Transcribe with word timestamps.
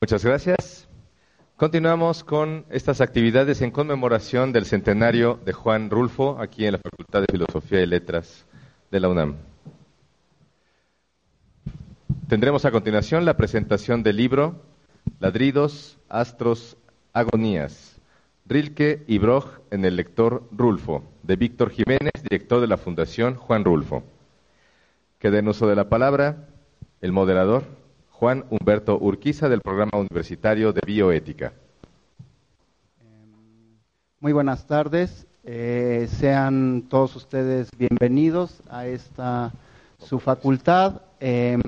Muchas 0.00 0.24
gracias. 0.24 0.88
Continuamos 1.56 2.22
con 2.22 2.64
estas 2.70 3.00
actividades 3.00 3.62
en 3.62 3.72
conmemoración 3.72 4.52
del 4.52 4.64
centenario 4.64 5.40
de 5.44 5.52
Juan 5.52 5.90
Rulfo 5.90 6.38
aquí 6.40 6.66
en 6.66 6.74
la 6.74 6.78
Facultad 6.78 7.22
de 7.22 7.26
Filosofía 7.32 7.82
y 7.82 7.86
Letras 7.86 8.46
de 8.92 9.00
la 9.00 9.08
UNAM. 9.08 9.34
Tendremos 12.28 12.64
a 12.64 12.70
continuación 12.70 13.24
la 13.24 13.36
presentación 13.36 14.04
del 14.04 14.18
libro 14.18 14.62
Ladridos, 15.18 15.98
Astros, 16.08 16.76
Agonías, 17.12 18.00
Rilke 18.46 19.02
y 19.08 19.18
Broch 19.18 19.48
en 19.72 19.84
el 19.84 19.96
lector 19.96 20.48
Rulfo, 20.52 21.02
de 21.24 21.34
Víctor 21.34 21.70
Jiménez, 21.70 22.12
director 22.22 22.60
de 22.60 22.68
la 22.68 22.76
Fundación 22.76 23.34
Juan 23.34 23.64
Rulfo. 23.64 24.04
Que 25.18 25.32
den 25.32 25.48
uso 25.48 25.66
de 25.66 25.74
la 25.74 25.88
palabra 25.88 26.46
el 27.00 27.10
moderador 27.10 27.64
Juan 28.18 28.44
Humberto 28.50 28.98
Urquiza 28.98 29.48
del 29.48 29.60
Programa 29.60 29.92
Universitario 29.94 30.72
de 30.72 30.80
Bioética. 30.84 31.52
Muy 34.18 34.32
buenas 34.32 34.66
tardes. 34.66 35.24
Eh, 35.44 36.08
sean 36.10 36.86
todos 36.88 37.14
ustedes 37.14 37.70
bienvenidos 37.78 38.60
a 38.68 38.88
esta 38.88 39.52
su 40.00 40.18
facultad. 40.18 41.00
Em, 41.20 41.60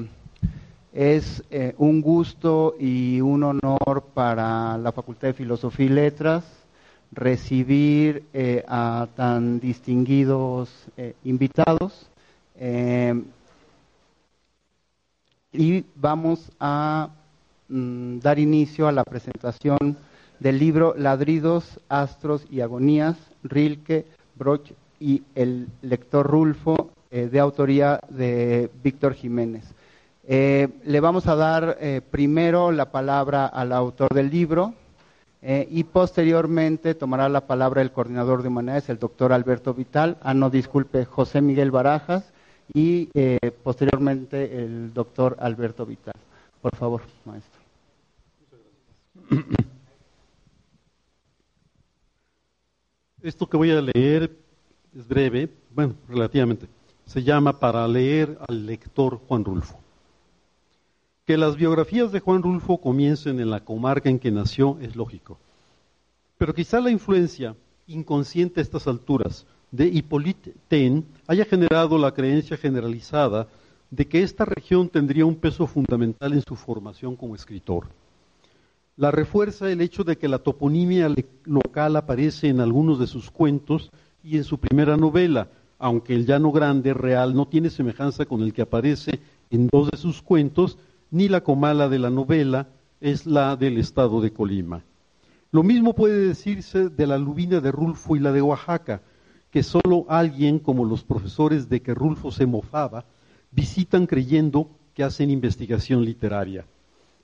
es 0.93 1.45
eh, 1.53 1.73
un 1.79 2.01
gusto 2.01 2.75
y 2.81 3.21
un 3.21 3.45
honor 3.45 4.07
para 4.13 4.77
la 4.77 4.91
Facultad 4.91 5.29
de 5.29 5.35
Filosofía 5.35 5.87
y 5.87 5.91
Letras 5.91 6.45
recibir 7.13 8.25
eh, 8.33 8.65
a 8.67 9.07
tan 9.15 9.61
distinguidos 9.61 10.89
invitados. 11.23 12.11
Y 15.53 15.85
vamos 15.97 16.53
a 16.61 17.11
mm, 17.69 18.21
dar 18.21 18.39
inicio 18.39 18.87
a 18.87 18.93
la 18.93 19.03
presentación 19.05 19.97
del 20.39 20.59
libro 20.59 20.95
Ladridos, 20.97 21.81
Astros 21.89 22.47
y 22.51 22.61
Agonías, 22.61 23.17
Rilke, 23.43 24.07
Broch 24.37 24.73
y 25.01 25.23
el 25.35 25.69
lector 25.83 26.27
Rulfo, 26.27 26.91
eh, 27.11 27.29
de 27.31 27.41
autoría 27.41 27.99
de 28.09 28.71
Víctor 28.85 29.15
Jiménez. 29.15 29.65
Eh, 30.29 30.69
le 30.85 31.01
vamos 31.01 31.27
a 31.27 31.35
dar 31.35 31.79
eh, 31.81 32.01
primero 32.09 32.71
la 32.71 32.93
palabra 32.93 33.47
al 33.47 33.73
autor 33.73 34.15
del 34.15 34.31
libro 34.31 34.75
y 35.43 35.85
posteriormente 35.85 36.95
tomará 36.95 37.31
la 37.31 37.47
palabra 37.47 37.81
el 37.81 37.93
coordinador 37.93 38.43
de 38.43 38.49
humanidades, 38.49 38.91
el 38.91 38.99
doctor 38.99 39.33
Alberto 39.33 39.73
Vital, 39.73 40.19
ah 40.21 40.35
no, 40.35 40.51
disculpe, 40.51 41.07
José 41.07 41.41
Miguel 41.41 41.71
Barajas, 41.71 42.31
y 42.75 43.09
eh, 43.15 43.53
posteriormente 43.63 44.63
el 44.63 44.93
doctor 44.93 45.37
Alberto 45.41 45.87
Vital. 45.87 46.15
Por 46.61 46.77
favor, 46.77 47.03
maestro. 47.25 47.61
Esto 53.23 53.49
que 53.49 53.57
voy 53.57 53.71
a 53.71 53.83
leer 53.83 54.37
es 54.97 55.07
breve, 55.07 55.51
bueno, 55.75 55.95
relativamente. 56.09 56.67
Se 57.07 57.23
llama 57.23 57.59
Para 57.59 57.87
leer 57.87 58.39
al 58.49 58.67
lector 58.67 59.21
Juan 59.29 59.45
Rulfo. 59.45 59.79
Que 61.27 61.37
las 61.37 61.57
biografías 61.57 62.13
de 62.13 62.21
Juan 62.21 62.43
Rulfo 62.43 62.79
comiencen 62.79 63.41
en 63.41 63.51
la 63.51 63.61
comarca 63.61 64.09
en 64.09 64.19
que 64.19 64.31
nació 64.31 64.79
es 64.81 64.97
lógico. 64.97 65.39
Pero 66.39 66.55
quizá 66.55 66.81
la 66.81 66.91
influencia 66.91 67.55
inconsciente 67.87 68.61
a 68.61 68.63
estas 68.63 68.87
alturas 68.87 69.47
de 69.71 69.87
Hippolyte 69.87 70.55
Taine 70.69 71.05
haya 71.27 71.45
generado 71.45 71.99
la 71.99 72.13
creencia 72.13 72.57
generalizada 72.57 73.49
de 73.91 74.07
que 74.07 74.23
esta 74.23 74.45
región 74.45 74.89
tendría 74.89 75.27
un 75.27 75.37
peso 75.37 75.67
fundamental 75.67 76.33
en 76.33 76.43
su 76.43 76.57
formación 76.57 77.17
como 77.17 77.35
escritor. 77.35 77.89
La 78.97 79.11
refuerza 79.11 79.71
el 79.71 79.81
hecho 79.81 80.05
de 80.05 80.19
que 80.19 80.29
la 80.29 80.39
toponimia 80.39 81.13
local 81.45 81.97
aparece 81.97 82.49
en 82.49 82.61
algunos 82.61 82.99
de 82.99 83.07
sus 83.07 83.31
cuentos 83.31 83.91
y 84.23 84.37
en 84.37 84.45
su 84.45 84.59
primera 84.59 84.97
novela, 84.97 85.49
aunque 85.79 86.15
el 86.15 86.27
llano 86.27 86.53
grande 86.53 86.93
real 86.93 87.35
no 87.35 87.49
tiene 87.49 87.71
semejanza 87.71 88.27
con 88.27 88.43
el 88.43 88.53
que 88.53 88.63
aparece 88.63 89.21
en 89.51 89.69
dos 89.73 89.91
de 89.91 89.97
sus 89.97 90.21
cuentos, 90.23 90.77
ni 91.11 91.29
la 91.29 91.41
comala 91.43 91.89
de 91.89 91.99
la 91.99 92.11
novela 92.11 92.69
es 93.01 93.27
la 93.27 93.57
del 93.57 93.79
estado 93.79 94.21
de 94.21 94.33
Colima. 94.33 94.83
Lo 95.51 95.63
mismo 95.63 95.95
puede 95.95 96.27
decirse 96.27 96.91
de 96.91 97.07
la 97.07 97.19
lubina 97.19 97.61
de 97.61 97.73
Rulfo 97.73 98.15
y 98.15 98.21
la 98.21 98.31
de 98.31 98.43
Oaxaca, 98.43 99.01
que 99.51 99.63
solo 99.63 100.07
alguien 100.09 100.59
como 100.59 100.85
los 100.85 101.05
profesores 101.05 101.69
de 101.69 101.83
que 101.83 101.95
Rulfo 101.95 102.31
se 102.31 102.47
mofaba 102.47 103.05
visitan 103.51 104.07
creyendo 104.07 104.71
que 104.95 105.03
hacen 105.03 105.31
investigación 105.31 106.05
literaria. 106.05 106.67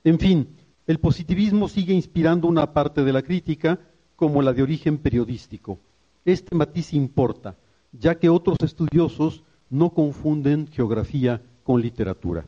En 0.03 0.19
fin, 0.19 0.47
el 0.85 0.99
positivismo 0.99 1.67
sigue 1.67 1.93
inspirando 1.93 2.47
una 2.47 2.73
parte 2.73 3.03
de 3.03 3.13
la 3.13 3.21
crítica 3.21 3.79
como 4.15 4.41
la 4.41 4.53
de 4.53 4.63
origen 4.63 4.97
periodístico. 4.97 5.79
Este 6.25 6.55
matiz 6.55 6.93
importa, 6.93 7.55
ya 7.91 8.15
que 8.15 8.29
otros 8.29 8.57
estudiosos 8.61 9.43
no 9.69 9.91
confunden 9.93 10.67
geografía 10.67 11.41
con 11.63 11.81
literatura. 11.81 12.45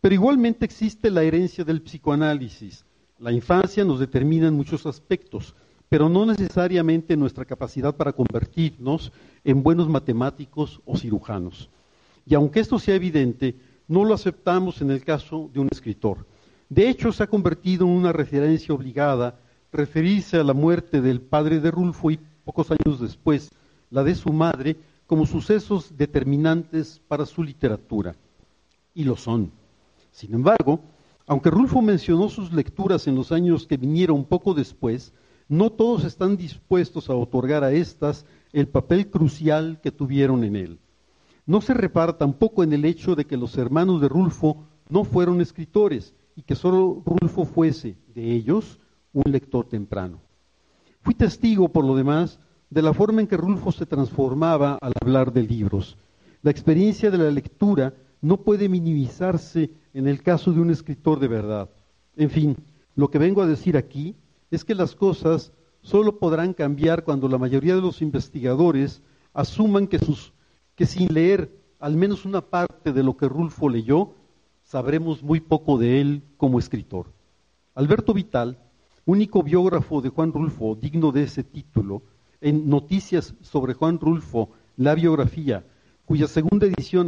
Pero 0.00 0.14
igualmente 0.14 0.64
existe 0.64 1.10
la 1.10 1.22
herencia 1.22 1.64
del 1.64 1.82
psicoanálisis. 1.82 2.84
La 3.18 3.32
infancia 3.32 3.84
nos 3.84 4.00
determina 4.00 4.48
en 4.48 4.54
muchos 4.54 4.86
aspectos, 4.86 5.54
pero 5.90 6.08
no 6.08 6.24
necesariamente 6.24 7.16
nuestra 7.16 7.44
capacidad 7.44 7.94
para 7.94 8.12
convertirnos 8.12 9.12
en 9.42 9.62
buenos 9.62 9.88
matemáticos 9.88 10.80
o 10.86 10.96
cirujanos. 10.96 11.68
Y 12.24 12.34
aunque 12.36 12.60
esto 12.60 12.78
sea 12.78 12.94
evidente, 12.94 13.56
no 13.88 14.04
lo 14.04 14.14
aceptamos 14.14 14.80
en 14.82 14.92
el 14.92 15.04
caso 15.04 15.50
de 15.52 15.58
un 15.58 15.68
escritor. 15.68 16.28
De 16.68 16.88
hecho, 16.88 17.10
se 17.10 17.24
ha 17.24 17.26
convertido 17.26 17.86
en 17.86 17.90
una 17.90 18.12
referencia 18.12 18.72
obligada 18.72 19.40
referirse 19.72 20.36
a 20.36 20.44
la 20.44 20.54
muerte 20.54 21.00
del 21.00 21.20
padre 21.20 21.58
de 21.58 21.72
Rulfo 21.72 22.12
y 22.12 22.20
pocos 22.44 22.70
años 22.70 23.00
después 23.00 23.50
la 23.90 24.04
de 24.04 24.14
su 24.14 24.32
madre 24.32 24.76
como 25.08 25.26
sucesos 25.26 25.96
determinantes 25.96 27.00
para 27.08 27.26
su 27.26 27.42
literatura. 27.42 28.14
Y 28.94 29.02
lo 29.02 29.16
son. 29.16 29.50
Sin 30.12 30.34
embargo, 30.34 30.80
aunque 31.26 31.50
Rulfo 31.50 31.82
mencionó 31.82 32.28
sus 32.28 32.52
lecturas 32.52 33.08
en 33.08 33.16
los 33.16 33.32
años 33.32 33.66
que 33.66 33.76
vinieron 33.76 34.24
poco 34.24 34.54
después, 34.54 35.12
no 35.50 35.70
todos 35.70 36.04
están 36.04 36.36
dispuestos 36.36 37.10
a 37.10 37.14
otorgar 37.16 37.64
a 37.64 37.72
éstas 37.72 38.24
el 38.52 38.68
papel 38.68 39.10
crucial 39.10 39.80
que 39.82 39.90
tuvieron 39.90 40.44
en 40.44 40.54
él. 40.54 40.78
No 41.44 41.60
se 41.60 41.74
repara 41.74 42.16
tampoco 42.16 42.62
en 42.62 42.72
el 42.72 42.84
hecho 42.84 43.16
de 43.16 43.24
que 43.24 43.36
los 43.36 43.58
hermanos 43.58 44.00
de 44.00 44.08
Rulfo 44.08 44.68
no 44.88 45.02
fueron 45.02 45.40
escritores 45.40 46.14
y 46.36 46.42
que 46.42 46.54
solo 46.54 47.02
Rulfo 47.04 47.44
fuese, 47.44 47.96
de 48.14 48.32
ellos, 48.32 48.78
un 49.12 49.24
lector 49.26 49.66
temprano. 49.66 50.20
Fui 51.02 51.14
testigo, 51.14 51.68
por 51.68 51.84
lo 51.84 51.96
demás, 51.96 52.38
de 52.70 52.82
la 52.82 52.94
forma 52.94 53.20
en 53.20 53.26
que 53.26 53.36
Rulfo 53.36 53.72
se 53.72 53.86
transformaba 53.86 54.78
al 54.80 54.92
hablar 55.02 55.32
de 55.32 55.42
libros. 55.42 55.98
La 56.42 56.52
experiencia 56.52 57.10
de 57.10 57.18
la 57.18 57.30
lectura 57.30 57.92
no 58.20 58.36
puede 58.36 58.68
minimizarse 58.68 59.72
en 59.94 60.06
el 60.06 60.22
caso 60.22 60.52
de 60.52 60.60
un 60.60 60.70
escritor 60.70 61.18
de 61.18 61.26
verdad. 61.26 61.70
En 62.14 62.30
fin, 62.30 62.56
lo 62.94 63.10
que 63.10 63.18
vengo 63.18 63.42
a 63.42 63.48
decir 63.48 63.76
aquí 63.76 64.14
es 64.50 64.64
que 64.64 64.74
las 64.74 64.94
cosas 64.94 65.52
solo 65.82 66.18
podrán 66.18 66.52
cambiar 66.52 67.04
cuando 67.04 67.28
la 67.28 67.38
mayoría 67.38 67.74
de 67.74 67.80
los 67.80 68.02
investigadores 68.02 69.02
asuman 69.32 69.86
que, 69.86 69.98
sus, 69.98 70.32
que 70.74 70.86
sin 70.86 71.12
leer 71.12 71.50
al 71.78 71.96
menos 71.96 72.24
una 72.24 72.42
parte 72.42 72.92
de 72.92 73.02
lo 73.02 73.16
que 73.16 73.28
Rulfo 73.28 73.68
leyó, 73.68 74.12
sabremos 74.62 75.22
muy 75.22 75.40
poco 75.40 75.78
de 75.78 76.00
él 76.00 76.22
como 76.36 76.58
escritor. 76.58 77.06
Alberto 77.74 78.12
Vital, 78.12 78.58
único 79.06 79.42
biógrafo 79.42 80.00
de 80.02 80.10
Juan 80.10 80.32
Rulfo 80.32 80.74
digno 80.74 81.10
de 81.10 81.22
ese 81.22 81.42
título, 81.42 82.02
en 82.40 82.68
Noticias 82.68 83.34
sobre 83.40 83.74
Juan 83.74 83.98
Rulfo, 83.98 84.50
la 84.76 84.94
biografía, 84.94 85.64
cuya 86.04 86.26
segunda 86.26 86.66
edición 86.66 87.06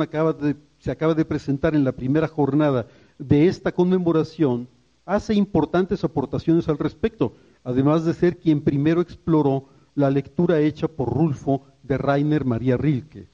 se 0.78 0.90
acaba 0.90 1.14
de 1.14 1.24
presentar 1.24 1.74
en 1.74 1.84
la 1.84 1.92
primera 1.92 2.28
jornada 2.28 2.86
de 3.18 3.46
esta 3.46 3.72
conmemoración, 3.72 4.68
hace 5.04 5.34
importantes 5.34 6.04
aportaciones 6.04 6.68
al 6.68 6.78
respecto, 6.78 7.34
además 7.64 8.04
de 8.04 8.14
ser 8.14 8.38
quien 8.38 8.62
primero 8.62 9.00
exploró 9.00 9.68
la 9.94 10.10
lectura 10.10 10.60
hecha 10.60 10.88
por 10.88 11.12
Rulfo 11.12 11.64
de 11.82 11.98
Rainer 11.98 12.44
María 12.44 12.76
Rilke. 12.76 13.28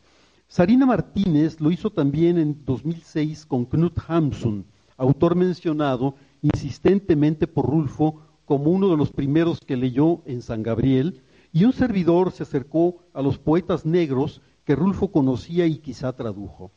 Sarina 0.48 0.86
Martínez 0.86 1.60
lo 1.60 1.70
hizo 1.70 1.90
también 1.90 2.38
en 2.38 2.64
2006 2.64 3.46
con 3.46 3.66
Knut 3.66 3.98
Hamsun, 4.08 4.64
autor 4.96 5.36
mencionado 5.36 6.14
insistentemente 6.42 7.46
por 7.46 7.66
Rulfo 7.66 8.22
como 8.44 8.70
uno 8.70 8.88
de 8.88 8.96
los 8.96 9.10
primeros 9.10 9.60
que 9.60 9.76
leyó 9.76 10.22
en 10.24 10.40
San 10.40 10.62
Gabriel, 10.62 11.22
y 11.52 11.64
un 11.64 11.72
servidor 11.72 12.32
se 12.32 12.44
acercó 12.44 12.98
a 13.12 13.22
los 13.22 13.38
poetas 13.38 13.84
negros 13.84 14.40
que 14.64 14.74
Rulfo 14.74 15.12
conocía 15.12 15.66
y 15.66 15.78
quizá 15.78 16.12
tradujo. 16.14 16.70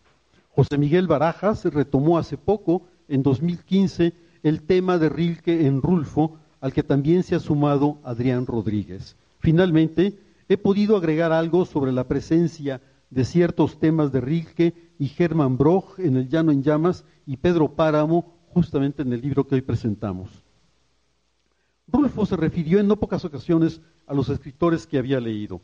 José 0.49 0.77
Miguel 0.77 1.07
Barajas 1.07 1.63
retomó 1.65 2.17
hace 2.17 2.37
poco, 2.37 2.83
en 3.07 3.23
2015, 3.23 4.13
el 4.43 4.63
tema 4.63 4.97
de 4.97 5.09
Rilke 5.09 5.65
en 5.67 5.81
Rulfo, 5.81 6.37
al 6.59 6.73
que 6.73 6.83
también 6.83 7.23
se 7.23 7.35
ha 7.35 7.39
sumado 7.39 7.99
Adrián 8.03 8.45
Rodríguez. 8.45 9.15
Finalmente, 9.39 10.19
he 10.47 10.57
podido 10.57 10.97
agregar 10.97 11.31
algo 11.31 11.65
sobre 11.65 11.91
la 11.91 12.07
presencia 12.07 12.81
de 13.09 13.25
ciertos 13.25 13.79
temas 13.79 14.11
de 14.11 14.21
Rilke 14.21 14.73
y 14.97 15.11
Hermann 15.17 15.57
Broch 15.57 15.99
en 15.99 16.15
El 16.17 16.29
Llano 16.29 16.51
en 16.51 16.63
Llamas 16.63 17.03
y 17.25 17.37
Pedro 17.37 17.73
Páramo 17.73 18.33
justamente 18.53 19.01
en 19.01 19.13
el 19.13 19.21
libro 19.21 19.47
que 19.47 19.55
hoy 19.55 19.61
presentamos. 19.61 20.29
Rulfo 21.87 22.25
se 22.25 22.37
refirió 22.37 22.79
en 22.79 22.87
no 22.87 22.97
pocas 22.97 23.25
ocasiones 23.25 23.81
a 24.07 24.13
los 24.13 24.29
escritores 24.29 24.87
que 24.87 24.97
había 24.97 25.19
leído. 25.19 25.61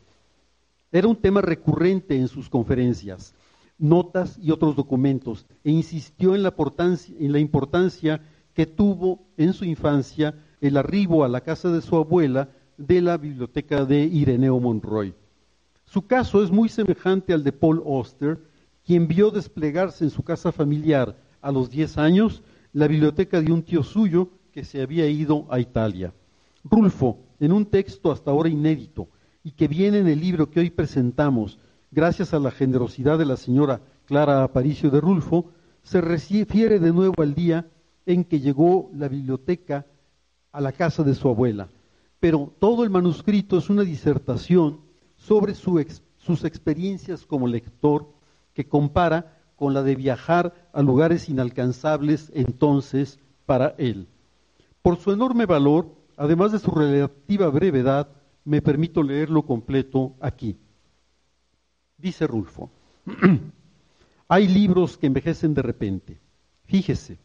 Era 0.92 1.08
un 1.08 1.16
tema 1.16 1.40
recurrente 1.40 2.16
en 2.16 2.28
sus 2.28 2.48
conferencias, 2.48 3.34
notas 3.78 4.38
y 4.42 4.50
otros 4.50 4.74
documentos, 4.74 5.46
e 5.64 5.70
insistió 5.70 6.34
en 6.34 6.42
la, 6.42 6.54
en 7.18 7.32
la 7.32 7.38
importancia 7.38 8.20
que 8.58 8.66
tuvo 8.66 9.20
en 9.36 9.52
su 9.52 9.64
infancia 9.64 10.34
el 10.60 10.76
arribo 10.78 11.22
a 11.22 11.28
la 11.28 11.42
casa 11.42 11.70
de 11.70 11.80
su 11.80 11.94
abuela 11.94 12.48
de 12.76 13.00
la 13.00 13.16
biblioteca 13.16 13.84
de 13.84 14.00
Ireneo 14.00 14.58
Monroy. 14.58 15.14
Su 15.84 16.08
caso 16.08 16.42
es 16.42 16.50
muy 16.50 16.68
semejante 16.68 17.32
al 17.32 17.44
de 17.44 17.52
Paul 17.52 17.84
Auster, 17.86 18.40
quien 18.84 19.06
vio 19.06 19.30
desplegarse 19.30 20.02
en 20.02 20.10
su 20.10 20.24
casa 20.24 20.50
familiar 20.50 21.16
a 21.40 21.52
los 21.52 21.70
10 21.70 21.98
años 21.98 22.42
la 22.72 22.88
biblioteca 22.88 23.40
de 23.40 23.52
un 23.52 23.62
tío 23.62 23.84
suyo 23.84 24.28
que 24.50 24.64
se 24.64 24.82
había 24.82 25.06
ido 25.06 25.46
a 25.50 25.60
Italia. 25.60 26.12
Rulfo, 26.64 27.20
en 27.38 27.52
un 27.52 27.64
texto 27.64 28.10
hasta 28.10 28.32
ahora 28.32 28.48
inédito 28.48 29.06
y 29.44 29.52
que 29.52 29.68
viene 29.68 29.98
en 29.98 30.08
el 30.08 30.18
libro 30.18 30.50
que 30.50 30.58
hoy 30.58 30.70
presentamos, 30.70 31.60
gracias 31.92 32.34
a 32.34 32.40
la 32.40 32.50
generosidad 32.50 33.18
de 33.18 33.26
la 33.26 33.36
señora 33.36 33.82
Clara 34.06 34.42
Aparicio 34.42 34.90
de 34.90 35.00
Rulfo, 35.00 35.52
se 35.84 36.00
refiere 36.00 36.80
de 36.80 36.92
nuevo 36.92 37.22
al 37.22 37.36
día 37.36 37.64
en 38.08 38.24
que 38.24 38.40
llegó 38.40 38.90
la 38.94 39.06
biblioteca 39.06 39.84
a 40.50 40.62
la 40.62 40.72
casa 40.72 41.02
de 41.02 41.14
su 41.14 41.28
abuela. 41.28 41.68
Pero 42.18 42.50
todo 42.58 42.82
el 42.82 42.88
manuscrito 42.88 43.58
es 43.58 43.68
una 43.68 43.82
disertación 43.82 44.80
sobre 45.18 45.54
sus 45.54 46.44
experiencias 46.44 47.26
como 47.26 47.46
lector 47.46 48.08
que 48.54 48.66
compara 48.66 49.36
con 49.56 49.74
la 49.74 49.82
de 49.82 49.94
viajar 49.94 50.70
a 50.72 50.80
lugares 50.80 51.28
inalcanzables 51.28 52.32
entonces 52.34 53.18
para 53.44 53.74
él. 53.76 54.08
Por 54.80 54.96
su 54.96 55.12
enorme 55.12 55.44
valor, 55.44 55.94
además 56.16 56.52
de 56.52 56.60
su 56.60 56.70
relativa 56.70 57.48
brevedad, 57.48 58.08
me 58.42 58.62
permito 58.62 59.02
leerlo 59.02 59.42
completo 59.42 60.14
aquí. 60.20 60.56
Dice 61.98 62.26
Rulfo, 62.26 62.70
hay 64.28 64.48
libros 64.48 64.96
que 64.96 65.08
envejecen 65.08 65.52
de 65.52 65.60
repente. 65.60 66.18
Fíjese, 66.64 67.18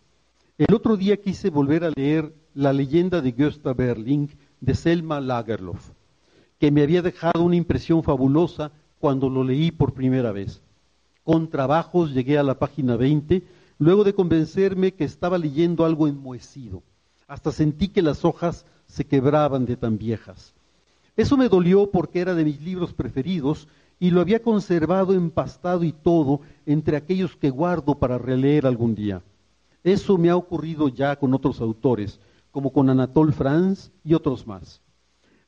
el 0.67 0.75
otro 0.75 0.97
día 0.97 1.17
quise 1.17 1.49
volver 1.49 1.83
a 1.83 1.91
leer 1.95 2.33
La 2.53 2.71
leyenda 2.71 3.21
de 3.21 3.33
Gösta 3.33 3.73
Berling 3.73 4.29
de 4.61 4.75
Selma 4.75 5.19
Lagerlof 5.19 5.91
que 6.63 6.71
me 6.71 6.81
había 6.81 7.01
dejado 7.01 7.43
una 7.43 7.57
impresión 7.57 8.03
fabulosa 8.03 8.71
cuando 8.99 9.29
lo 9.29 9.43
leí 9.43 9.71
por 9.71 9.93
primera 9.93 10.31
vez. 10.31 10.61
Con 11.25 11.49
trabajos 11.49 12.13
llegué 12.13 12.37
a 12.37 12.43
la 12.43 12.57
página 12.57 12.95
20, 12.95 13.43
luego 13.79 14.05
de 14.05 14.13
convencerme 14.13 14.93
que 14.93 15.03
estaba 15.03 15.37
leyendo 15.37 15.83
algo 15.83 16.07
enmohecido. 16.07 16.81
Hasta 17.27 17.51
sentí 17.51 17.89
que 17.89 18.01
las 18.01 18.23
hojas 18.23 18.65
se 18.87 19.03
quebraban 19.03 19.65
de 19.65 19.75
tan 19.75 19.97
viejas. 19.97 20.53
Eso 21.17 21.35
me 21.35 21.49
dolió 21.49 21.91
porque 21.91 22.21
era 22.21 22.33
de 22.33 22.45
mis 22.45 22.61
libros 22.61 22.93
preferidos 22.93 23.67
y 23.99 24.11
lo 24.11 24.21
había 24.21 24.41
conservado 24.41 25.13
empastado 25.13 25.83
y 25.83 25.91
todo 25.91 26.39
entre 26.65 26.95
aquellos 26.95 27.35
que 27.35 27.49
guardo 27.49 27.95
para 27.95 28.17
releer 28.17 28.65
algún 28.65 28.95
día. 28.95 29.21
Eso 29.83 30.17
me 30.17 30.29
ha 30.29 30.35
ocurrido 30.35 30.87
ya 30.87 31.17
con 31.17 31.33
otros 31.33 31.59
autores, 31.59 32.19
como 32.51 32.71
con 32.71 32.89
Anatole 32.89 33.33
France 33.33 33.91
y 34.03 34.13
otros 34.13 34.47
más. 34.47 34.81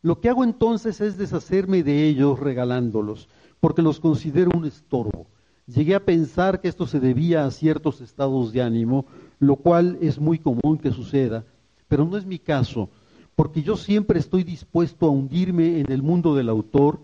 Lo 0.02 0.20
que 0.20 0.30
hago 0.30 0.44
entonces 0.44 1.02
es 1.02 1.18
deshacerme 1.18 1.84
de 1.84 2.08
ellos 2.08 2.40
regalándolos, 2.40 3.30
porque 3.60 3.82
los 3.82 4.00
considero 4.00 4.52
un 4.56 4.66
estorbo. 4.66 5.28
Llegué 5.68 5.96
a 5.96 6.06
pensar 6.06 6.62
que 6.62 6.68
esto 6.68 6.86
se 6.86 7.00
debía 7.00 7.46
a 7.46 7.52
ciertos 7.52 8.02
estados 8.02 8.52
de 8.52 8.62
ánimo, 8.62 9.06
lo 9.40 9.56
cual 9.56 9.98
es 10.02 10.20
muy 10.20 10.38
común 10.38 10.78
que 10.78 10.92
suceda, 10.92 11.46
pero 11.88 12.06
no 12.06 12.18
es 12.18 12.26
mi 12.26 12.38
caso, 12.38 12.90
porque 13.36 13.64
yo 13.64 13.76
siempre 13.76 14.20
estoy 14.20 14.44
dispuesto 14.44 15.08
a 15.08 15.10
hundirme 15.10 15.80
en 15.80 15.92
el 15.92 16.04
mundo 16.04 16.36
del 16.36 16.50
autor, 16.50 17.00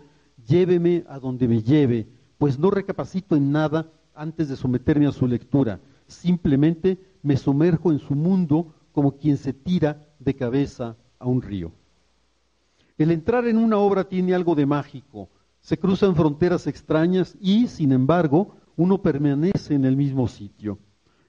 lléveme 0.46 1.04
a 1.08 1.18
donde 1.18 1.48
me 1.48 1.62
lleve, 1.62 2.06
pues 2.38 2.58
no 2.58 2.70
recapacito 2.70 3.36
en 3.36 3.52
nada 3.52 3.90
antes 4.14 4.48
de 4.48 4.56
someterme 4.56 5.06
a 5.06 5.12
su 5.12 5.26
lectura, 5.26 5.80
simplemente 6.06 6.98
me 7.22 7.36
sumerjo 7.36 7.92
en 7.92 7.98
su 7.98 8.14
mundo 8.14 8.74
como 8.92 9.16
quien 9.16 9.36
se 9.36 9.52
tira 9.52 10.06
de 10.18 10.34
cabeza 10.34 10.96
a 11.18 11.26
un 11.26 11.42
río. 11.42 11.72
El 12.98 13.10
entrar 13.10 13.46
en 13.46 13.56
una 13.56 13.78
obra 13.78 14.04
tiene 14.04 14.34
algo 14.34 14.54
de 14.54 14.66
mágico, 14.66 15.28
se 15.60 15.78
cruzan 15.78 16.14
fronteras 16.14 16.66
extrañas 16.66 17.36
y, 17.40 17.68
sin 17.68 17.92
embargo, 17.92 18.56
uno 18.76 19.00
permanece 19.00 19.74
en 19.74 19.84
el 19.84 19.96
mismo 19.96 20.28
sitio. 20.28 20.78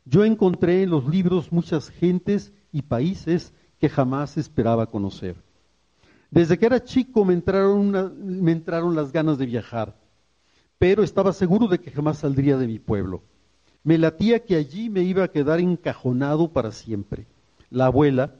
Yo 0.06 0.26
encontré 0.26 0.84
en 0.84 0.90
los 0.90 1.08
libros 1.08 1.52
muchas 1.52 1.90
gentes 1.90 2.52
y 2.72 2.82
países 2.82 3.54
que 3.80 3.90
jamás 3.90 4.38
esperaba 4.38 4.88
conocer. 4.88 5.36
Desde 6.32 6.58
que 6.58 6.66
era 6.66 6.84
chico 6.84 7.24
me 7.24 7.34
entraron, 7.34 8.42
me 8.42 8.52
entraron 8.52 8.96
las 8.96 9.12
ganas 9.12 9.38
de 9.38 9.46
viajar, 9.46 9.96
pero 10.80 11.04
estaba 11.04 11.32
seguro 11.32 11.68
de 11.68 11.80
que 11.80 11.92
jamás 11.92 12.18
saldría 12.18 12.58
de 12.58 12.68
mi 12.68 12.80
pueblo. 12.80 13.22
Me 13.84 13.98
latía 13.98 14.40
que 14.40 14.56
allí 14.56 14.90
me 14.90 15.04
iba 15.04 15.26
a 15.26 15.28
quedar 15.28 15.60
encajonado 15.60 16.52
para 16.54 16.72
siempre. 16.72 17.26
La 17.70 17.88
abuela, 17.88 18.36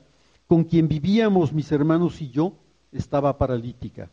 con 0.48 0.64
quien 0.64 0.88
vivíamos 0.88 1.52
mis 1.52 1.72
hermanos 1.72 2.22
y 2.22 2.30
yo, 2.30 2.54
estaba 2.92 3.38
paralítica. 3.38 4.10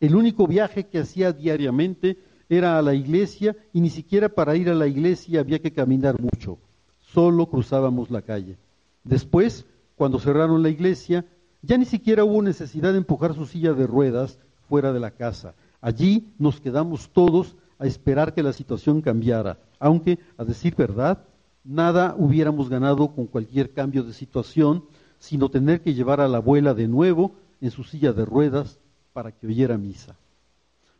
El 0.00 0.14
único 0.14 0.46
viaje 0.46 0.84
que 0.84 0.98
hacía 0.98 1.32
diariamente 1.32 2.18
era 2.48 2.78
a 2.78 2.82
la 2.82 2.94
iglesia 2.94 3.56
y 3.72 3.80
ni 3.80 3.88
siquiera 3.90 4.28
para 4.28 4.56
ir 4.56 4.68
a 4.68 4.74
la 4.74 4.86
iglesia 4.86 5.40
había 5.40 5.60
que 5.60 5.72
caminar 5.72 6.20
mucho, 6.20 6.58
solo 7.00 7.46
cruzábamos 7.46 8.10
la 8.10 8.22
calle. 8.22 8.58
Después, 9.04 9.64
cuando 9.96 10.18
cerraron 10.18 10.62
la 10.62 10.68
iglesia, 10.68 11.24
ya 11.62 11.78
ni 11.78 11.86
siquiera 11.86 12.24
hubo 12.24 12.42
necesidad 12.42 12.92
de 12.92 12.98
empujar 12.98 13.34
su 13.34 13.46
silla 13.46 13.72
de 13.72 13.86
ruedas 13.86 14.38
fuera 14.68 14.92
de 14.92 15.00
la 15.00 15.12
casa. 15.12 15.54
Allí 15.80 16.28
nos 16.38 16.60
quedamos 16.60 17.08
todos 17.10 17.56
a 17.78 17.86
esperar 17.86 18.34
que 18.34 18.42
la 18.42 18.52
situación 18.52 19.02
cambiara, 19.02 19.58
aunque, 19.78 20.18
a 20.38 20.44
decir 20.44 20.74
verdad, 20.74 21.24
nada 21.64 22.14
hubiéramos 22.18 22.68
ganado 22.68 23.08
con 23.14 23.26
cualquier 23.26 23.72
cambio 23.72 24.02
de 24.02 24.12
situación, 24.12 24.84
sino 25.18 25.48
tener 25.48 25.82
que 25.82 25.94
llevar 25.94 26.20
a 26.20 26.28
la 26.28 26.38
abuela 26.38 26.74
de 26.74 26.88
nuevo 26.88 27.32
en 27.60 27.70
su 27.70 27.84
silla 27.84 28.12
de 28.12 28.24
ruedas 28.24 28.78
para 29.12 29.32
que 29.32 29.46
oyera 29.46 29.78
misa. 29.78 30.16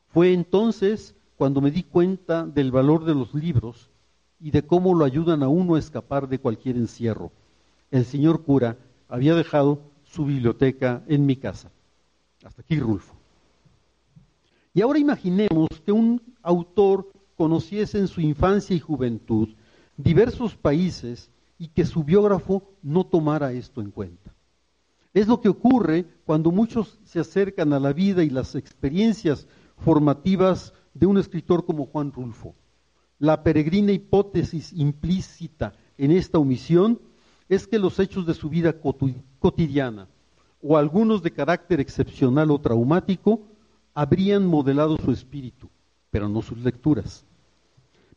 Fue 0.09 0.33
entonces 0.33 1.15
cuando 1.37 1.61
me 1.61 1.71
di 1.71 1.83
cuenta 1.83 2.47
del 2.47 2.73
valor 2.73 3.05
de 3.05 3.15
los 3.15 3.35
libros 3.35 3.91
y 4.41 4.51
de 4.51 4.63
cómo 4.63 4.95
lo 4.95 5.05
ayudan 5.05 5.43
a 5.43 5.49
uno 5.49 5.75
a 5.75 5.79
escapar 5.79 6.29
de 6.29 6.39
cualquier 6.39 6.77
encierro. 6.77 7.31
El 7.91 8.05
señor 8.05 8.43
cura 8.43 8.77
había 9.09 9.35
dejado 9.35 9.81
su 10.05 10.25
biblioteca 10.25 11.03
en 11.09 11.27
mi 11.27 11.37
casa. 11.37 11.71
Hasta 12.45 12.63
aquí 12.63 12.79
Rulfo. 12.79 13.16
Y 14.77 14.83
ahora 14.83 14.99
imaginemos 14.99 15.71
que 15.87 15.91
un 15.91 16.21
autor 16.43 17.11
conociese 17.35 17.99
en 17.99 18.09
su 18.09 18.21
infancia 18.21 18.77
y 18.77 18.79
juventud 18.79 19.49
diversos 19.97 20.55
países 20.55 21.31
y 21.59 21.69
que 21.69 21.87
su 21.87 22.05
biógrafo 22.05 22.63
no 22.83 23.07
tomara 23.07 23.55
esto 23.55 23.81
en 23.81 23.91
cuenta. 23.91 24.35
Es 25.15 25.29
lo 25.29 25.41
que 25.41 25.49
ocurre 25.49 26.05
cuando 26.27 26.51
muchos 26.51 26.99
se 27.05 27.21
acercan 27.21 27.73
a 27.73 27.81
la 27.81 27.95
vida 27.95 28.23
y 28.23 28.29
las 28.29 28.55
experiencias 28.55 29.49
formativas 29.79 30.75
de 30.93 31.07
un 31.07 31.17
escritor 31.17 31.65
como 31.65 31.87
Juan 31.87 32.13
Rulfo. 32.13 32.55
La 33.19 33.43
peregrina 33.43 33.93
hipótesis 33.93 34.75
implícita 34.75 35.73
en 35.97 36.11
esta 36.11 36.39
omisión 36.39 37.01
es 37.49 37.67
que 37.67 37.79
los 37.79 37.99
hechos 37.99 38.27
de 38.27 38.35
su 38.35 38.51
vida 38.51 38.75
cotidiana 39.39 40.07
o 40.61 40.77
algunos 40.77 41.23
de 41.23 41.33
carácter 41.33 41.81
excepcional 41.81 42.51
o 42.51 42.61
traumático 42.61 43.56
habrían 43.97 44.47
modelado 44.47 44.97
su 44.99 45.11
espíritu, 45.11 45.69
pero 46.13 46.29
no 46.29 46.41
sus 46.43 46.59
lecturas. 46.59 47.25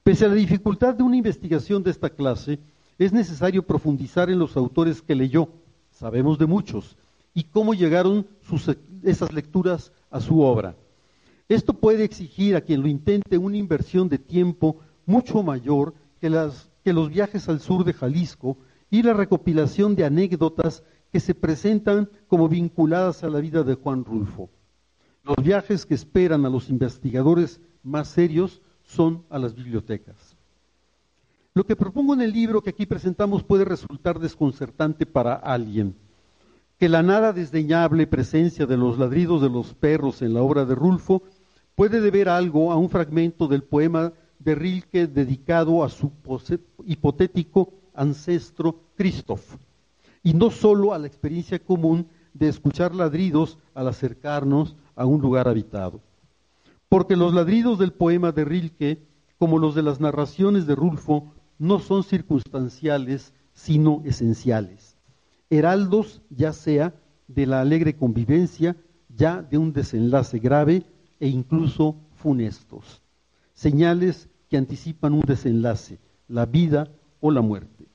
Pese 0.04 0.26
a 0.26 0.28
la 0.28 0.36
dificultad 0.36 0.94
de 0.94 1.02
una 1.02 1.18
investigación 1.18 1.82
de 1.82 1.90
esta 1.90 2.12
clase, 2.12 2.60
es 3.00 3.12
necesario 3.12 3.66
profundizar 3.66 4.30
en 4.30 4.38
los 4.38 4.56
autores 4.56 5.02
que 5.02 5.16
leyó 5.16 5.50
sabemos 6.00 6.38
de 6.38 6.46
muchos, 6.46 6.98
y 7.34 7.44
cómo 7.44 7.74
llegaron 7.74 8.26
esas 9.04 9.34
lecturas 9.34 9.92
a 10.10 10.22
su 10.22 10.42
obra. 10.42 10.78
Esto 11.50 11.74
puede 11.74 12.06
exigir 12.06 12.56
a 12.56 12.62
quien 12.62 12.82
lo 12.82 12.88
intente 12.88 13.38
una 13.38 13.58
inversión 13.58 14.08
de 14.08 14.18
tiempo 14.18 14.78
mucho 15.06 15.44
mayor 15.44 15.94
que, 16.22 16.30
las, 16.30 16.70
que 16.86 16.94
los 16.94 17.10
viajes 17.10 17.50
al 17.50 17.60
sur 17.60 17.84
de 17.84 17.94
Jalisco 17.94 18.58
y 18.90 19.04
la 19.04 19.14
recopilación 19.14 19.96
de 19.96 20.06
anécdotas 20.06 20.84
que 21.12 21.20
se 21.20 21.36
presentan 21.36 22.10
como 22.28 22.48
vinculadas 22.48 23.24
a 23.26 23.30
la 23.30 23.40
vida 23.40 23.64
de 23.64 23.76
Juan 23.76 24.06
Rulfo. 24.06 24.50
Los 25.30 25.46
viajes 25.46 25.86
que 25.86 25.94
esperan 25.94 26.44
a 26.48 26.50
los 26.50 26.72
investigadores 26.72 27.62
más 27.84 28.08
serios 28.08 28.64
son 28.82 29.24
a 29.30 29.38
las 29.38 29.54
bibliotecas. 29.54 30.36
Lo 31.54 31.64
que 31.68 31.76
propongo 31.76 32.16
en 32.16 32.22
el 32.22 32.32
libro 32.32 32.64
que 32.64 32.72
aquí 32.72 32.88
presentamos 32.88 33.44
puede 33.44 33.64
resultar 33.64 34.18
desconcertante 34.18 35.06
para 35.06 35.36
alguien. 35.36 35.94
Que 36.80 36.90
la 36.90 37.04
nada 37.04 37.32
desdeñable 37.32 38.08
presencia 38.08 38.66
de 38.66 38.76
los 38.76 38.98
ladridos 38.98 39.40
de 39.44 39.52
los 39.52 39.76
perros 39.76 40.24
en 40.24 40.34
la 40.34 40.42
obra 40.42 40.66
de 40.66 40.74
Rulfo 40.74 41.22
puede 41.76 42.02
deber 42.02 42.28
algo 42.28 42.72
a 42.72 42.78
un 42.78 42.90
fragmento 42.90 43.48
del 43.48 43.62
poema 43.62 44.14
de 44.40 44.56
Rilke 44.56 45.06
dedicado 45.06 45.84
a 45.84 45.90
su 45.90 46.12
hipotético 46.86 47.72
ancestro 47.94 48.82
Christoph, 48.98 49.58
y 50.24 50.34
no 50.34 50.50
solo 50.50 50.92
a 50.92 50.98
la 50.98 51.06
experiencia 51.06 51.60
común 51.60 52.08
de 52.34 52.50
escuchar 52.50 52.94
ladridos 52.96 53.58
al 53.74 53.88
acercarnos 53.88 54.76
a 54.96 55.06
un 55.06 55.22
lugar 55.22 55.48
habitado. 55.48 56.02
Porque 56.88 57.16
los 57.16 57.34
ladridos 57.34 57.80
del 57.80 57.94
poema 57.94 58.32
de 58.32 58.46
Rilke, 58.46 59.02
como 59.38 59.60
los 59.60 59.76
de 59.76 59.84
las 59.84 60.00
narraciones 60.00 60.66
de 60.66 60.76
Rulfo, 60.76 61.32
no 61.58 61.80
son 61.80 62.04
circunstanciales, 62.04 63.34
sino 63.54 64.02
esenciales. 64.06 64.98
Heraldos 65.50 66.22
ya 66.30 66.54
sea 66.54 66.94
de 67.28 67.46
la 67.46 67.62
alegre 67.62 67.96
convivencia, 67.96 68.76
ya 69.16 69.42
de 69.42 69.58
un 69.58 69.74
desenlace 69.74 70.40
grave 70.40 70.84
e 71.20 71.28
incluso 71.28 71.96
funestos. 72.16 73.02
Señales 73.54 74.30
que 74.50 74.58
anticipan 74.58 75.14
un 75.14 75.22
desenlace, 75.22 76.00
la 76.28 76.46
vida 76.46 76.88
o 77.20 77.32
la 77.32 77.42
muerte. 77.42 77.86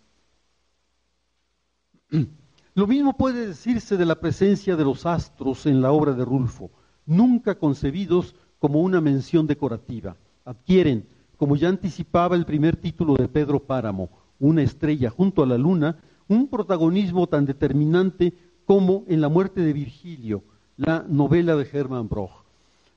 Lo 2.76 2.88
mismo 2.88 3.16
puede 3.16 3.46
decirse 3.46 3.96
de 3.96 4.04
la 4.04 4.16
presencia 4.16 4.74
de 4.74 4.82
los 4.82 5.06
astros 5.06 5.64
en 5.66 5.80
la 5.80 5.92
obra 5.92 6.12
de 6.12 6.24
Rulfo, 6.24 6.72
nunca 7.06 7.54
concebidos 7.54 8.34
como 8.58 8.80
una 8.80 9.00
mención 9.00 9.46
decorativa. 9.46 10.16
Adquieren, 10.44 11.06
como 11.36 11.54
ya 11.54 11.68
anticipaba 11.68 12.34
el 12.34 12.44
primer 12.44 12.74
título 12.74 13.14
de 13.14 13.28
Pedro 13.28 13.60
Páramo, 13.60 14.08
una 14.40 14.62
estrella 14.62 15.08
junto 15.08 15.44
a 15.44 15.46
la 15.46 15.56
luna, 15.56 15.98
un 16.26 16.48
protagonismo 16.48 17.28
tan 17.28 17.46
determinante 17.46 18.34
como 18.64 19.04
en 19.06 19.20
La 19.20 19.28
muerte 19.28 19.60
de 19.60 19.72
Virgilio, 19.72 20.42
la 20.76 21.04
novela 21.08 21.54
de 21.54 21.68
Hermann 21.72 22.08
Broch. 22.08 22.42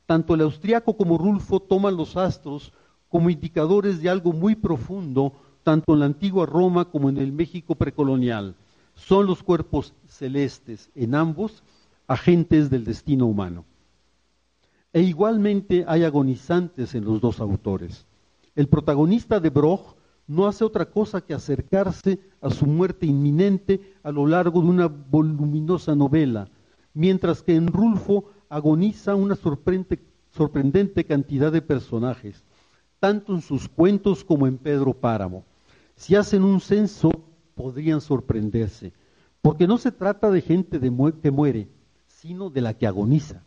Tanto 0.07 0.33
el 0.33 0.41
austriaco 0.41 0.97
como 0.97 1.19
Rulfo 1.19 1.59
toman 1.59 1.95
los 1.95 2.17
astros 2.17 2.73
como 3.09 3.29
indicadores 3.29 4.01
de 4.01 4.09
algo 4.09 4.33
muy 4.33 4.55
profundo, 4.55 5.33
tanto 5.61 5.93
en 5.93 5.99
la 5.99 6.07
antigua 6.07 6.47
Roma 6.47 6.85
como 6.85 7.09
en 7.09 7.17
el 7.17 7.31
México 7.31 7.75
precolonial. 7.75 8.55
Son 8.97 9.25
los 9.27 9.43
cuerpos 9.43 9.93
celestes 10.07 10.89
en 10.95 11.15
ambos 11.15 11.63
agentes 12.07 12.69
del 12.69 12.83
destino 12.83 13.27
humano. 13.27 13.63
E 14.91 15.01
igualmente 15.01 15.85
hay 15.87 16.03
agonizantes 16.03 16.95
en 16.95 17.05
los 17.05 17.21
dos 17.21 17.39
autores. 17.39 18.07
El 18.55 18.67
protagonista 18.67 19.39
de 19.39 19.51
Broch 19.51 19.95
no 20.25 20.47
hace 20.47 20.65
otra 20.65 20.89
cosa 20.89 21.21
que 21.21 21.35
acercarse 21.35 22.19
a 22.41 22.49
su 22.49 22.65
muerte 22.65 23.05
inminente 23.05 23.93
a 24.01 24.11
lo 24.11 24.25
largo 24.25 24.61
de 24.61 24.67
una 24.67 24.87
voluminosa 24.87 25.95
novela, 25.95 26.49
mientras 26.93 27.43
que 27.43 27.55
en 27.55 27.67
Rulfo 27.67 28.25
agoniza 28.49 29.15
una 29.15 29.35
sorprendente 29.35 31.05
cantidad 31.05 31.51
de 31.51 31.61
personajes, 31.61 32.43
tanto 32.99 33.35
en 33.35 33.41
sus 33.41 33.69
cuentos 33.69 34.23
como 34.23 34.47
en 34.47 34.57
Pedro 34.57 34.93
Páramo. 34.93 35.45
Si 35.95 36.15
hacen 36.15 36.43
un 36.43 36.59
censo, 36.59 37.11
podrían 37.57 37.99
sorprenderse, 37.99 38.93
porque 39.41 39.67
no 39.67 39.77
se 39.77 39.91
trata 39.91 40.31
de 40.31 40.41
gente 40.41 40.79
que 40.79 41.31
muere, 41.31 41.67
sino 42.07 42.49
de 42.49 42.61
la 42.61 42.73
que 42.73 42.87
agoniza. 42.87 43.43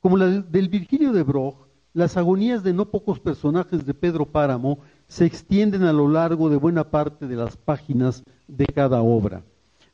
Como 0.00 0.18
la 0.18 0.26
del 0.26 0.68
Virgilio 0.68 1.12
de 1.12 1.22
Broch, 1.22 1.56
las 1.94 2.16
agonías 2.16 2.62
de 2.62 2.72
no 2.72 2.90
pocos 2.90 3.20
personajes 3.20 3.86
de 3.86 3.94
Pedro 3.94 4.26
Páramo 4.26 4.80
se 5.08 5.24
extienden 5.24 5.84
a 5.84 5.92
lo 5.92 6.08
largo 6.08 6.50
de 6.50 6.56
buena 6.56 6.90
parte 6.90 7.26
de 7.26 7.36
las 7.36 7.56
páginas 7.56 8.24
de 8.48 8.66
cada 8.66 9.02
obra. 9.02 9.44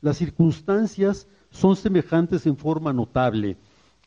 Las 0.01 0.17
circunstancias 0.17 1.27
son 1.51 1.75
semejantes 1.75 2.45
en 2.45 2.57
forma 2.57 2.93
notable, 2.93 3.57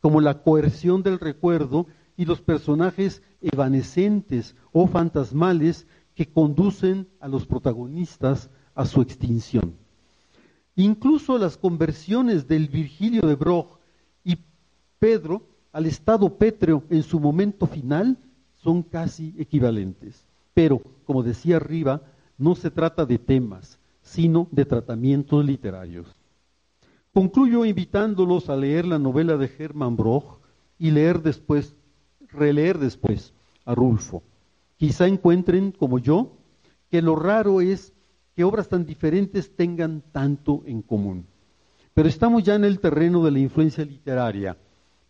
como 0.01 0.21
la 0.21 0.43
coerción 0.43 1.03
del 1.03 1.21
recuerdo 1.21 1.87
y 2.17 2.25
los 2.25 2.41
personajes 2.41 3.23
evanescentes 3.41 4.57
o 4.73 4.87
fantasmales 4.87 5.87
que 6.15 6.27
conducen 6.27 7.09
a 7.21 7.29
los 7.29 7.47
protagonistas 7.47 8.51
a 8.75 8.85
su 8.87 9.01
extinción. 9.01 9.75
Incluso 10.77 11.39
las 11.39 11.57
conversiones 11.57 12.49
del 12.49 12.69
Virgilio 12.69 13.23
de 13.23 13.35
Broch 13.35 13.79
y 14.25 14.39
Pedro 14.99 15.43
al 15.73 15.87
estado 15.87 16.37
pétreo 16.37 16.83
en 16.91 17.03
su 17.03 17.21
momento 17.21 17.67
final 17.67 18.19
son 18.63 18.83
casi 18.83 19.35
equivalentes. 19.39 20.27
Pero, 20.55 20.81
como 21.05 21.23
decía 21.23 21.57
arriba, 21.57 22.03
no 22.39 22.55
se 22.55 22.71
trata 22.71 23.07
de 23.07 23.19
temas, 23.19 23.79
sino 24.03 24.49
de 24.51 24.65
tratamientos 24.65 25.45
literarios. 25.45 26.07
Concluyo 27.13 27.65
invitándolos 27.65 28.49
a 28.49 28.57
leer 28.57 28.87
la 28.87 28.99
novela 28.99 29.37
de 29.37 29.51
Hermann 29.59 29.97
Broch 29.97 30.39
y 30.79 30.91
leer 30.91 31.23
después, 31.23 31.75
releer 32.29 32.79
después 32.79 33.35
a 33.65 33.75
Rulfo. 33.75 34.23
Quizá 34.79 35.07
encuentren, 35.07 35.73
como 35.73 35.99
yo, 35.99 36.33
que 36.91 37.03
lo 37.03 37.15
raro 37.17 37.61
es 37.61 37.93
que 38.35 38.45
obras 38.45 38.69
tan 38.69 38.85
diferentes 38.85 39.55
tengan 39.55 40.03
tanto 40.13 40.63
en 40.67 40.83
común. 40.83 41.27
Pero 41.95 42.09
estamos 42.09 42.43
ya 42.43 42.55
en 42.55 42.65
el 42.65 42.81
terreno 42.81 43.23
de 43.25 43.31
la 43.31 43.39
influencia 43.39 43.85
literaria 43.85 44.57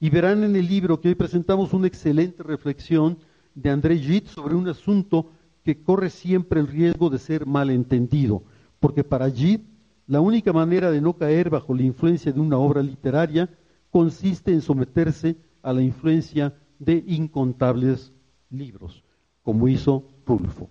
y 0.01 0.11
verán 0.11 0.43
en 0.43 0.57
el 0.57 0.67
libro 0.67 1.01
que 1.01 1.09
hoy 1.09 1.15
presentamos 1.15 1.73
una 1.73 1.87
excelente 1.87 2.43
reflexión 2.43 3.19
de 3.55 3.71
André 3.71 3.99
Gide 3.99 4.27
sobre 4.27 4.55
un 4.55 4.69
asunto 4.69 5.31
que 5.65 5.81
corre 5.83 6.11
siempre 6.11 6.61
el 6.61 6.67
riesgo 6.67 7.09
de 7.09 7.19
ser 7.19 7.47
malentendido, 7.47 8.43
porque 8.81 9.05
para 9.05 9.31
Gide 9.31 9.65
la 10.09 10.21
única 10.21 10.53
manera 10.53 10.91
de 10.91 11.01
no 11.01 11.13
caer 11.13 11.51
bajo 11.51 11.75
la 11.75 11.83
influencia 11.83 12.33
de 12.33 12.41
una 12.41 12.59
obra 12.59 12.83
literaria 12.83 13.49
consiste 13.91 14.53
en 14.53 14.61
someterse 14.61 15.37
a 15.63 15.73
la 15.73 15.83
influencia 15.83 16.55
de 16.81 17.05
incontables 17.07 18.13
libros, 18.51 19.05
como 19.45 19.69
hizo 19.69 20.05
Rulfo. 20.27 20.69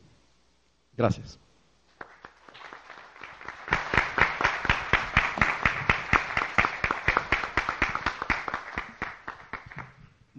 Gracias. 0.98 1.40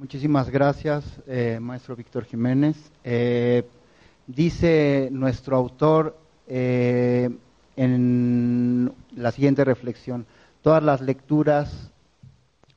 Muchísimas 0.03 0.51
gracias, 0.51 1.05
eh, 1.29 1.61
maestro 1.63 1.95
Víctor 1.95 2.25
Jiménez. 2.25 2.77
Eh, 3.05 3.63
dice 4.27 5.09
nuestro 5.13 5.57
autor 5.57 6.19
eh, 6.49 7.31
en 7.77 8.93
la 9.15 9.31
siguiente 9.31 9.65
reflexión, 9.65 10.27
todas 10.61 10.83
las 10.83 11.03
lecturas 11.03 11.93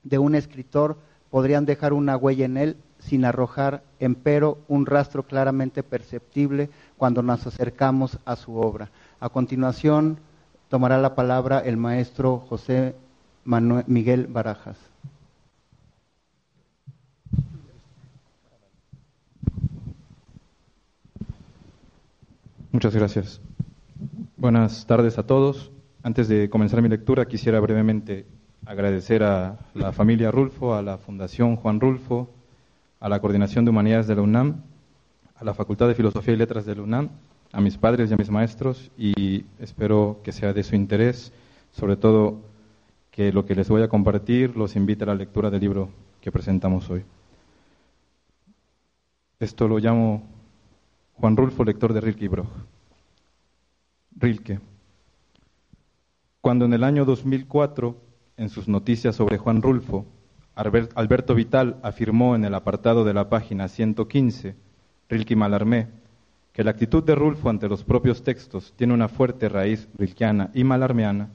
de 0.03 0.19
un 0.19 0.35
escritor 0.35 0.99
podrían 1.31 1.65
dejar 1.65 1.93
una 1.93 2.15
huella 2.15 2.45
en 2.45 2.57
él 2.57 2.77
sin 2.99 3.25
arrojar, 3.25 3.81
empero, 3.99 4.59
un 4.67 4.85
rastro 4.85 5.23
claramente 5.23 5.81
perceptible 5.81 6.69
cuando 6.95 7.23
nos 7.23 7.47
acercamos 7.47 8.19
a 8.25 8.35
su 8.35 8.55
obra. 8.55 8.91
A 9.19 9.29
continuación, 9.29 10.19
tomará 10.69 10.99
la 10.99 11.15
palabra 11.15 11.57
el 11.57 11.77
maestro 11.77 12.37
José 12.37 12.93
Manuel 13.45 13.83
Miguel 13.87 14.27
Barajas. 14.27 14.77
Muchas 22.75 22.93
gracias. 22.93 23.39
Buenas 24.35 24.85
tardes 24.85 25.17
a 25.17 25.25
todos. 25.25 25.71
Antes 26.03 26.27
de 26.27 26.49
comenzar 26.49 26.81
mi 26.81 26.89
lectura, 26.89 27.25
quisiera 27.25 27.61
brevemente 27.61 28.25
agradecer 28.65 29.23
a 29.23 29.57
la 29.73 29.93
familia 29.93 30.29
Rulfo, 30.29 30.75
a 30.75 30.81
la 30.81 30.97
Fundación 30.97 31.55
Juan 31.55 31.79
Rulfo, 31.79 32.29
a 32.99 33.07
la 33.07 33.21
Coordinación 33.21 33.63
de 33.63 33.71
Humanidades 33.71 34.07
de 34.07 34.15
la 34.15 34.23
UNAM, 34.23 34.57
a 35.37 35.45
la 35.45 35.53
Facultad 35.53 35.87
de 35.87 35.95
Filosofía 35.95 36.33
y 36.33 36.37
Letras 36.37 36.65
de 36.65 36.75
la 36.75 36.81
UNAM, 36.81 37.11
a 37.53 37.61
mis 37.61 37.77
padres 37.77 38.11
y 38.11 38.13
a 38.13 38.17
mis 38.17 38.29
maestros 38.29 38.91
y 38.97 39.45
espero 39.57 40.19
que 40.21 40.33
sea 40.33 40.51
de 40.51 40.63
su 40.63 40.75
interés, 40.75 41.31
sobre 41.71 41.95
todo 41.95 42.41
que 43.09 43.31
lo 43.31 43.45
que 43.45 43.55
les 43.55 43.69
voy 43.69 43.83
a 43.83 43.87
compartir 43.87 44.57
los 44.57 44.75
invite 44.75 45.05
a 45.05 45.07
la 45.07 45.15
lectura 45.15 45.49
del 45.49 45.61
libro 45.61 45.87
que 46.19 46.29
presentamos 46.29 46.89
hoy. 46.89 47.05
Esto 49.39 49.69
lo 49.69 49.79
llamo 49.79 50.34
Juan 51.15 51.37
Rulfo, 51.37 51.63
lector 51.63 51.93
de 51.93 52.01
Rilke 52.01 52.25
y 52.25 52.27
Broch. 52.27 52.47
Rilke. 54.17 54.59
Cuando 56.41 56.65
en 56.65 56.73
el 56.73 56.83
año 56.83 57.05
2004, 57.05 57.95
en 58.37 58.49
sus 58.49 58.67
noticias 58.67 59.15
sobre 59.15 59.37
Juan 59.37 59.61
Rulfo, 59.61 60.05
Alberto 60.55 61.35
Vital 61.35 61.77
afirmó 61.83 62.35
en 62.35 62.45
el 62.45 62.53
apartado 62.53 63.03
de 63.03 63.13
la 63.13 63.29
página 63.29 63.67
115, 63.67 64.55
Rilke 65.09 65.35
Malarmé, 65.35 65.87
que 66.53 66.63
la 66.63 66.71
actitud 66.71 67.03
de 67.03 67.15
Rulfo 67.15 67.49
ante 67.49 67.67
los 67.67 67.83
propios 67.83 68.23
textos 68.23 68.73
tiene 68.75 68.93
una 68.93 69.09
fuerte 69.09 69.49
raíz 69.49 69.89
rilkiana 69.97 70.51
y 70.53 70.63
malarmeana, 70.63 71.29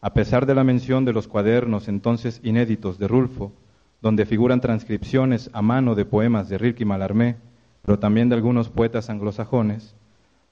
a 0.00 0.14
pesar 0.14 0.46
de 0.46 0.54
la 0.54 0.64
mención 0.64 1.04
de 1.04 1.12
los 1.12 1.28
cuadernos 1.28 1.88
entonces 1.88 2.40
inéditos 2.42 2.98
de 2.98 3.08
Rulfo, 3.08 3.52
donde 4.00 4.26
figuran 4.26 4.60
transcripciones 4.60 5.50
a 5.52 5.60
mano 5.60 5.94
de 5.94 6.04
poemas 6.04 6.48
de 6.48 6.58
Rilke 6.58 6.82
y 6.82 6.86
Malarmé, 6.86 7.36
pero 7.84 7.98
también 7.98 8.28
de 8.28 8.34
algunos 8.34 8.68
poetas 8.68 9.10
anglosajones, 9.10 9.94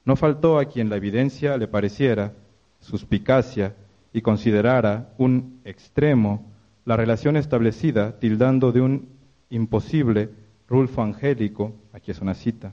no 0.04 0.16
faltó 0.16 0.58
a 0.58 0.66
quien 0.66 0.90
la 0.90 0.96
evidencia 0.96 1.56
le 1.56 1.68
pareciera 1.68 2.32
suspicacia 2.80 3.74
y 4.12 4.20
considerara 4.20 5.14
un 5.18 5.60
extremo 5.64 6.44
la 6.84 6.96
relación 6.96 7.36
establecida, 7.36 8.18
tildando 8.18 8.72
de 8.72 8.80
un 8.80 9.08
imposible 9.50 10.30
Rulfo 10.68 11.02
angélico, 11.02 11.74
aquí 11.92 12.10
es 12.10 12.20
una 12.20 12.34
cita, 12.34 12.72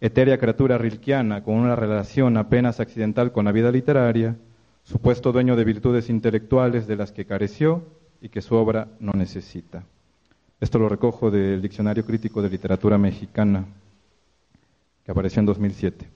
etérea 0.00 0.38
criatura 0.38 0.78
rilkiana 0.78 1.42
con 1.42 1.54
una 1.54 1.76
relación 1.76 2.36
apenas 2.36 2.80
accidental 2.80 3.32
con 3.32 3.44
la 3.44 3.52
vida 3.52 3.70
literaria, 3.70 4.36
supuesto 4.84 5.32
dueño 5.32 5.54
de 5.54 5.64
virtudes 5.64 6.08
intelectuales 6.08 6.86
de 6.86 6.96
las 6.96 7.12
que 7.12 7.24
careció 7.24 7.82
y 8.20 8.28
que 8.30 8.42
su 8.42 8.54
obra 8.54 8.88
no 9.00 9.12
necesita. 9.12 9.84
Esto 10.60 10.78
lo 10.78 10.88
recojo 10.88 11.30
del 11.30 11.60
Diccionario 11.60 12.04
Crítico 12.04 12.40
de 12.40 12.48
Literatura 12.48 12.96
Mexicana, 12.96 13.64
que 15.04 15.12
apareció 15.12 15.40
en 15.40 15.46
2007. 15.46 16.08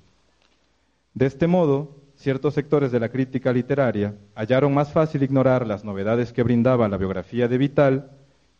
De 1.14 1.26
este 1.26 1.47
modo, 1.47 1.97
ciertos 2.16 2.55
sectores 2.55 2.93
de 2.93 3.00
la 3.00 3.09
crítica 3.09 3.52
literaria 3.52 4.14
hallaron 4.35 4.75
más 4.75 4.93
fácil 4.93 5.23
ignorar 5.23 5.66
las 5.66 5.85
novedades 5.85 6.33
que 6.33 6.43
brindaba 6.43 6.88
la 6.88 6.97
biografía 6.97 7.49
de 7.49 7.59
Vital 7.59 8.11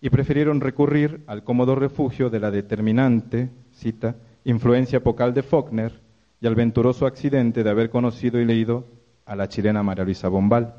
y 0.01 0.11
prefirieron 0.11 0.61
recurrir 0.61 1.23
al 1.27 1.43
cómodo 1.43 1.75
refugio 1.75 2.31
de 2.31 2.41
la 2.41 2.51
determinante, 2.51 3.51
cita, 3.73 4.17
influencia 4.45 4.99
apocal 4.99 5.35
de 5.35 5.43
Faulkner 5.43 6.01
y 6.41 6.47
al 6.47 6.55
venturoso 6.55 7.07
accidente 7.07 7.65
de 7.65 7.71
haber 7.71 7.91
conocido 7.91 8.41
y 8.41 8.45
leído 8.45 8.85
a 9.25 9.35
la 9.35 9.49
chilena 9.49 9.83
María 9.83 10.05
Luisa 10.05 10.29
Bombal. 10.29 10.75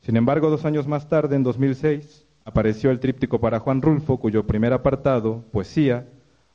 Sin 0.00 0.16
embargo, 0.16 0.50
dos 0.50 0.64
años 0.64 0.86
más 0.86 1.08
tarde, 1.08 1.36
en 1.36 1.42
2006, 1.42 2.24
apareció 2.44 2.90
el 2.90 3.00
tríptico 3.00 3.40
para 3.40 3.58
Juan 3.58 3.82
Rulfo, 3.82 4.18
cuyo 4.18 4.46
primer 4.46 4.72
apartado, 4.72 5.44
Poesía, 5.50 6.06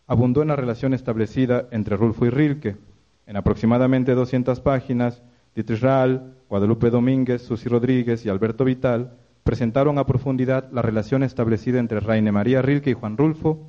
abundó 0.08 0.42
en 0.42 0.50
la 0.50 0.56
relación 0.56 0.94
establecida 0.94 1.68
entre 1.72 1.98
Rulfo 1.98 2.26
y 2.26 2.30
Rilke, 2.30 2.78
en 3.26 3.38
aproximadamente 3.38 4.14
200 4.16 4.60
páginas, 4.60 5.22
Dietrich 5.56 5.82
Rahl, 5.82 6.34
Guadalupe 6.50 6.90
Domínguez, 6.90 7.42
Susi 7.44 7.70
Rodríguez 7.70 8.26
y 8.26 8.30
Alberto 8.30 8.66
Vital 8.66 9.14
presentaron 9.44 9.98
a 9.98 10.06
profundidad 10.06 10.72
la 10.72 10.82
relación 10.82 11.24
establecida 11.24 11.80
entre 11.80 12.00
Raine 12.00 12.32
María 12.32 12.62
Rilke 12.62 12.92
y 12.92 12.94
Juan 12.94 13.18
Rulfo 13.18 13.60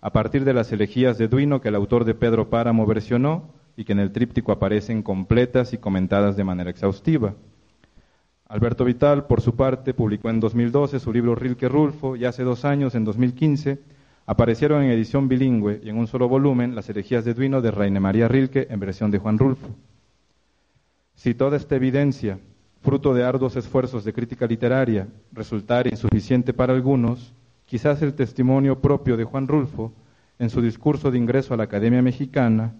a 0.00 0.12
partir 0.12 0.44
de 0.44 0.54
las 0.54 0.70
elegías 0.72 1.18
de 1.18 1.28
Duino 1.28 1.60
que 1.60 1.68
el 1.68 1.74
autor 1.74 2.04
de 2.04 2.14
Pedro 2.14 2.50
Páramo 2.50 2.86
versionó 2.86 3.50
y 3.76 3.84
que 3.84 3.92
en 3.92 4.00
el 4.00 4.12
tríptico 4.12 4.52
aparecen 4.52 5.02
completas 5.02 5.72
y 5.72 5.78
comentadas 5.78 6.36
de 6.36 6.44
manera 6.44 6.70
exhaustiva. 6.70 7.34
Alberto 8.46 8.84
Vital, 8.84 9.26
por 9.26 9.40
su 9.40 9.56
parte, 9.56 9.94
publicó 9.94 10.30
en 10.30 10.38
2012 10.38 11.00
su 11.00 11.12
libro 11.12 11.34
Rilke 11.34 11.68
Rulfo 11.68 12.14
y 12.14 12.24
hace 12.24 12.44
dos 12.44 12.64
años, 12.64 12.94
en 12.94 13.04
2015, 13.04 13.80
Aparecieron 14.26 14.82
en 14.82 14.90
edición 14.90 15.28
bilingüe 15.28 15.80
y 15.84 15.90
en 15.90 15.98
un 15.98 16.06
solo 16.06 16.28
volumen 16.28 16.74
las 16.74 16.88
herejías 16.88 17.24
de 17.24 17.34
Duino 17.34 17.60
de 17.60 17.70
Reine 17.70 18.00
María 18.00 18.26
Rilke 18.26 18.66
en 18.70 18.80
versión 18.80 19.10
de 19.10 19.18
Juan 19.18 19.38
Rulfo. 19.38 19.68
Si 21.14 21.34
toda 21.34 21.58
esta 21.58 21.76
evidencia, 21.76 22.38
fruto 22.80 23.12
de 23.12 23.22
arduos 23.22 23.56
esfuerzos 23.56 24.04
de 24.04 24.12
crítica 24.14 24.46
literaria, 24.46 25.08
resultara 25.32 25.90
insuficiente 25.90 26.54
para 26.54 26.72
algunos, 26.72 27.34
quizás 27.66 28.00
el 28.00 28.14
testimonio 28.14 28.80
propio 28.80 29.16
de 29.16 29.24
Juan 29.24 29.46
Rulfo, 29.46 29.92
en 30.38 30.48
su 30.48 30.62
discurso 30.62 31.10
de 31.10 31.18
ingreso 31.18 31.54
a 31.54 31.56
la 31.56 31.64
Academia 31.64 32.02
Mexicana 32.02 32.74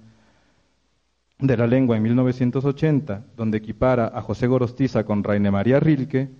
de 1.38 1.56
la 1.56 1.66
Lengua 1.66 1.96
en 1.96 2.02
1980, 2.04 3.24
donde 3.36 3.58
equipara 3.58 4.10
a 4.14 4.22
José 4.22 4.46
Gorostiza 4.46 5.04
con 5.04 5.22
Reine 5.22 5.50
María 5.50 5.78
Rilke, 5.78 6.30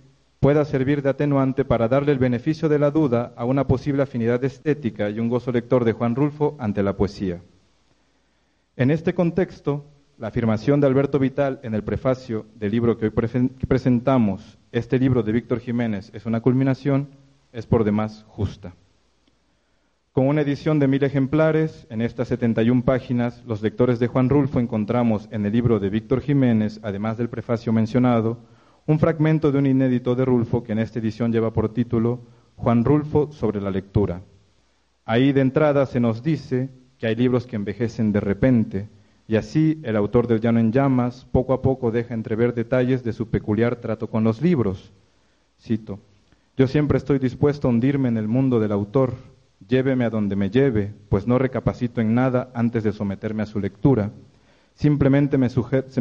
pueda 0.45 0.63
servir 0.63 1.01
de 1.01 1.09
atenuante 1.09 1.65
para 1.65 1.87
darle 1.87 2.11
el 2.11 2.19
beneficio 2.19 2.69
de 2.69 2.77
la 2.77 2.91
duda 2.91 3.33
a 3.35 3.45
una 3.45 3.65
posible 3.65 4.03
afinidad 4.03 4.43
estética 4.43 5.09
y 5.09 5.19
un 5.19 5.27
gozo 5.27 5.51
lector 5.51 5.83
de 5.83 5.93
Juan 5.93 6.13
Rulfo 6.13 6.55
ante 6.59 6.83
la 6.83 6.95
poesía. 6.95 7.41
En 8.75 8.91
este 8.91 9.15
contexto, 9.15 9.85
la 10.19 10.27
afirmación 10.27 10.79
de 10.79 10.85
Alberto 10.85 11.17
Vital 11.17 11.59
en 11.63 11.73
el 11.73 11.83
prefacio 11.83 12.45
del 12.53 12.69
libro 12.69 12.95
que 12.95 13.05
hoy 13.05 13.49
presentamos, 13.67 14.59
este 14.71 14.99
libro 14.99 15.23
de 15.23 15.31
Víctor 15.31 15.61
Jiménez 15.61 16.11
es 16.13 16.27
una 16.27 16.41
culminación, 16.41 17.07
es 17.51 17.65
por 17.65 17.83
demás 17.83 18.23
justa. 18.27 18.75
Con 20.11 20.27
una 20.27 20.41
edición 20.41 20.77
de 20.77 20.87
mil 20.87 21.03
ejemplares, 21.03 21.87
en 21.89 22.03
estas 22.03 22.27
71 22.27 22.85
páginas, 22.85 23.43
los 23.47 23.63
lectores 23.63 23.97
de 23.97 24.05
Juan 24.05 24.29
Rulfo 24.29 24.59
encontramos 24.59 25.27
en 25.31 25.43
el 25.43 25.53
libro 25.53 25.79
de 25.79 25.89
Víctor 25.89 26.21
Jiménez, 26.21 26.79
además 26.83 27.17
del 27.17 27.29
prefacio 27.29 27.73
mencionado, 27.73 28.37
un 28.87 28.99
fragmento 28.99 29.51
de 29.51 29.57
un 29.57 29.65
inédito 29.65 30.15
de 30.15 30.25
Rulfo 30.25 30.63
que 30.63 30.73
en 30.73 30.79
esta 30.79 30.99
edición 30.99 31.31
lleva 31.31 31.51
por 31.51 31.73
título 31.73 32.19
Juan 32.55 32.85
Rulfo 32.85 33.31
sobre 33.31 33.59
la 33.59 33.71
lectura. 33.71 34.21
Ahí 35.05 35.33
de 35.33 35.41
entrada 35.41 35.85
se 35.85 35.99
nos 35.99 36.21
dice 36.23 36.69
que 36.97 37.07
hay 37.07 37.15
libros 37.15 37.47
que 37.47 37.55
envejecen 37.55 38.11
de 38.11 38.19
repente, 38.19 38.89
y 39.27 39.37
así 39.37 39.79
el 39.83 39.95
autor 39.95 40.27
del 40.27 40.39
Llano 40.39 40.59
en 40.59 40.71
Llamas 40.71 41.25
poco 41.31 41.53
a 41.53 41.61
poco 41.61 41.91
deja 41.91 42.13
entrever 42.13 42.53
detalles 42.53 43.03
de 43.03 43.13
su 43.13 43.27
peculiar 43.29 43.77
trato 43.77 44.07
con 44.07 44.23
los 44.23 44.41
libros. 44.41 44.93
Cito, 45.59 45.99
yo 46.55 46.67
siempre 46.67 46.97
estoy 46.97 47.17
dispuesto 47.19 47.67
a 47.67 47.71
hundirme 47.71 48.07
en 48.07 48.17
el 48.17 48.27
mundo 48.27 48.59
del 48.59 48.71
autor, 48.71 49.15
lléveme 49.67 50.05
a 50.05 50.11
donde 50.11 50.35
me 50.35 50.51
lleve, 50.51 50.93
pues 51.09 51.25
no 51.25 51.39
recapacito 51.39 52.01
en 52.01 52.13
nada 52.13 52.51
antes 52.53 52.83
de 52.83 52.93
someterme 52.93 53.43
a 53.43 53.47
su 53.47 53.59
lectura. 53.59 54.11
Simplemente 54.75 55.37
me, 55.37 55.47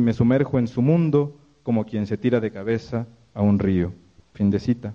me 0.00 0.12
sumerjo 0.12 0.58
en 0.58 0.66
su 0.68 0.82
mundo, 0.82 1.36
como 1.64 1.84
quien 1.86 2.06
se 2.06 2.16
tira 2.16 2.38
de 2.38 2.52
cabeza 2.52 3.08
a 3.34 3.42
un 3.42 3.58
río. 3.58 3.92
Fin 4.34 4.50
de 4.50 4.60
cita. 4.60 4.94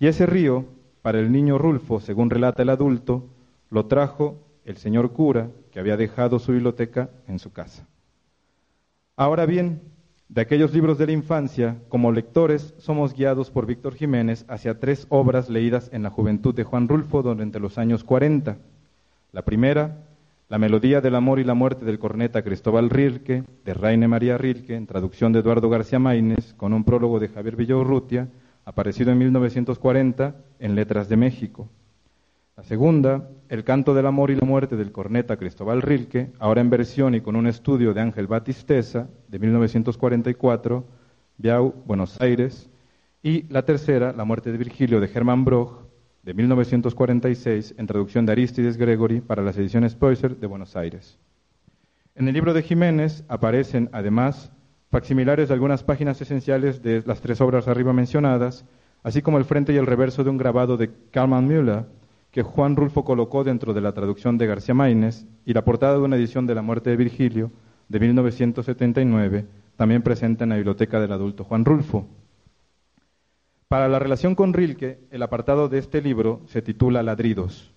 Y 0.00 0.08
ese 0.08 0.26
río, 0.26 0.64
para 1.02 1.20
el 1.20 1.30
niño 1.30 1.58
Rulfo, 1.58 2.00
según 2.00 2.30
relata 2.30 2.62
el 2.62 2.70
adulto, 2.70 3.28
lo 3.70 3.86
trajo 3.86 4.36
el 4.64 4.76
señor 4.78 5.12
cura 5.12 5.50
que 5.70 5.78
había 5.78 5.96
dejado 5.96 6.38
su 6.38 6.52
biblioteca 6.52 7.10
en 7.28 7.38
su 7.38 7.52
casa. 7.52 7.86
Ahora 9.16 9.46
bien, 9.46 9.82
de 10.28 10.40
aquellos 10.40 10.72
libros 10.72 10.96
de 10.96 11.06
la 11.06 11.12
infancia, 11.12 11.76
como 11.88 12.12
lectores 12.12 12.74
somos 12.78 13.14
guiados 13.14 13.50
por 13.50 13.66
Víctor 13.66 13.94
Jiménez 13.94 14.44
hacia 14.48 14.78
tres 14.78 15.06
obras 15.10 15.50
leídas 15.50 15.90
en 15.92 16.02
la 16.02 16.10
juventud 16.10 16.54
de 16.54 16.64
Juan 16.64 16.88
Rulfo 16.88 17.22
durante 17.22 17.60
los 17.60 17.78
años 17.78 18.04
40. 18.04 18.56
La 19.32 19.42
primera, 19.42 19.98
la 20.50 20.58
melodía 20.58 21.00
del 21.00 21.14
amor 21.14 21.38
y 21.38 21.44
la 21.44 21.54
muerte 21.54 21.84
del 21.84 22.00
corneta 22.00 22.42
Cristóbal 22.42 22.90
Rilke, 22.90 23.44
de 23.64 23.72
Raine 23.72 24.08
María 24.08 24.36
Rilke, 24.36 24.74
en 24.74 24.88
traducción 24.88 25.32
de 25.32 25.38
Eduardo 25.38 25.70
García 25.70 26.00
Maínez, 26.00 26.54
con 26.54 26.72
un 26.72 26.82
prólogo 26.82 27.20
de 27.20 27.28
Javier 27.28 27.54
Villaurrutia, 27.54 28.28
aparecido 28.64 29.12
en 29.12 29.18
1940 29.18 30.34
en 30.58 30.74
Letras 30.74 31.08
de 31.08 31.16
México. 31.16 31.68
La 32.56 32.64
segunda, 32.64 33.30
El 33.48 33.62
canto 33.62 33.94
del 33.94 34.06
amor 34.06 34.32
y 34.32 34.34
la 34.34 34.44
muerte 34.44 34.74
del 34.74 34.90
corneta 34.90 35.36
Cristóbal 35.36 35.82
Rilke, 35.82 36.32
ahora 36.40 36.60
en 36.60 36.70
versión 36.70 37.14
y 37.14 37.20
con 37.20 37.36
un 37.36 37.46
estudio 37.46 37.94
de 37.94 38.00
Ángel 38.00 38.26
Batisteza, 38.26 39.08
de 39.28 39.38
1944, 39.38 40.84
Biau, 41.38 41.74
Buenos 41.86 42.20
Aires. 42.20 42.68
Y 43.22 43.44
la 43.52 43.64
tercera, 43.64 44.12
La 44.12 44.24
muerte 44.24 44.50
de 44.50 44.58
Virgilio, 44.58 44.98
de 44.98 45.06
Germán 45.06 45.44
Broch, 45.44 45.89
de 46.22 46.34
1946 46.34 47.74
en 47.78 47.86
traducción 47.86 48.26
de 48.26 48.32
Aristides 48.32 48.76
Gregory 48.76 49.20
para 49.20 49.42
las 49.42 49.56
ediciones 49.56 49.94
Poisser 49.94 50.36
de 50.36 50.46
Buenos 50.46 50.76
Aires. 50.76 51.18
En 52.14 52.28
el 52.28 52.34
libro 52.34 52.52
de 52.52 52.62
Jiménez 52.62 53.24
aparecen 53.28 53.88
además 53.92 54.52
facsimilares 54.90 55.48
de 55.48 55.54
algunas 55.54 55.82
páginas 55.82 56.20
esenciales 56.20 56.82
de 56.82 57.02
las 57.06 57.20
tres 57.20 57.40
obras 57.40 57.68
arriba 57.68 57.92
mencionadas, 57.92 58.64
así 59.02 59.22
como 59.22 59.38
el 59.38 59.44
frente 59.44 59.72
y 59.72 59.76
el 59.76 59.86
reverso 59.86 60.24
de 60.24 60.30
un 60.30 60.36
grabado 60.36 60.76
de 60.76 60.90
Kalman 61.10 61.46
Müller 61.46 61.86
que 62.30 62.42
Juan 62.42 62.76
Rulfo 62.76 63.04
colocó 63.04 63.42
dentro 63.42 63.74
de 63.74 63.80
la 63.80 63.92
traducción 63.92 64.38
de 64.38 64.46
García 64.46 64.74
Maínez 64.74 65.26
y 65.44 65.52
la 65.52 65.64
portada 65.64 65.94
de 65.94 66.00
una 66.00 66.16
edición 66.16 66.46
de 66.46 66.54
La 66.54 66.62
muerte 66.62 66.90
de 66.90 66.96
Virgilio 66.96 67.50
de 67.88 67.98
1979, 67.98 69.46
también 69.76 70.02
presente 70.02 70.44
en 70.44 70.50
la 70.50 70.56
biblioteca 70.56 71.00
del 71.00 71.12
adulto 71.12 71.44
Juan 71.44 71.64
Rulfo. 71.64 72.06
Para 73.70 73.88
la 73.88 74.00
relación 74.00 74.34
con 74.34 74.52
Rilke, 74.52 74.98
el 75.12 75.22
apartado 75.22 75.68
de 75.68 75.78
este 75.78 76.02
libro 76.02 76.40
se 76.46 76.60
titula 76.60 77.04
Ladridos. 77.04 77.72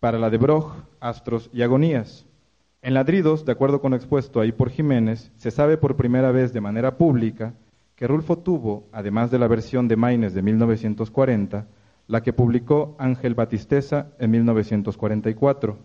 Para 0.00 0.18
la 0.18 0.30
de 0.30 0.38
Broch, 0.38 0.72
Astros 0.98 1.50
y 1.52 1.60
Agonías. 1.60 2.24
En 2.80 2.94
Ladridos, 2.94 3.44
de 3.44 3.52
acuerdo 3.52 3.82
con 3.82 3.92
expuesto 3.92 4.40
ahí 4.40 4.50
por 4.50 4.70
Jiménez, 4.70 5.30
se 5.36 5.50
sabe 5.50 5.76
por 5.76 5.96
primera 5.96 6.32
vez 6.32 6.54
de 6.54 6.62
manera 6.62 6.96
pública 6.96 7.52
que 7.96 8.06
Rulfo 8.06 8.38
tuvo, 8.38 8.88
además 8.90 9.30
de 9.30 9.38
la 9.38 9.46
versión 9.46 9.88
de 9.88 9.96
Maines 9.96 10.32
de 10.32 10.40
1940, 10.40 11.66
la 12.06 12.22
que 12.22 12.32
publicó 12.32 12.96
Ángel 12.98 13.34
Batisteza 13.34 14.06
en 14.18 14.30
1944. 14.30 15.76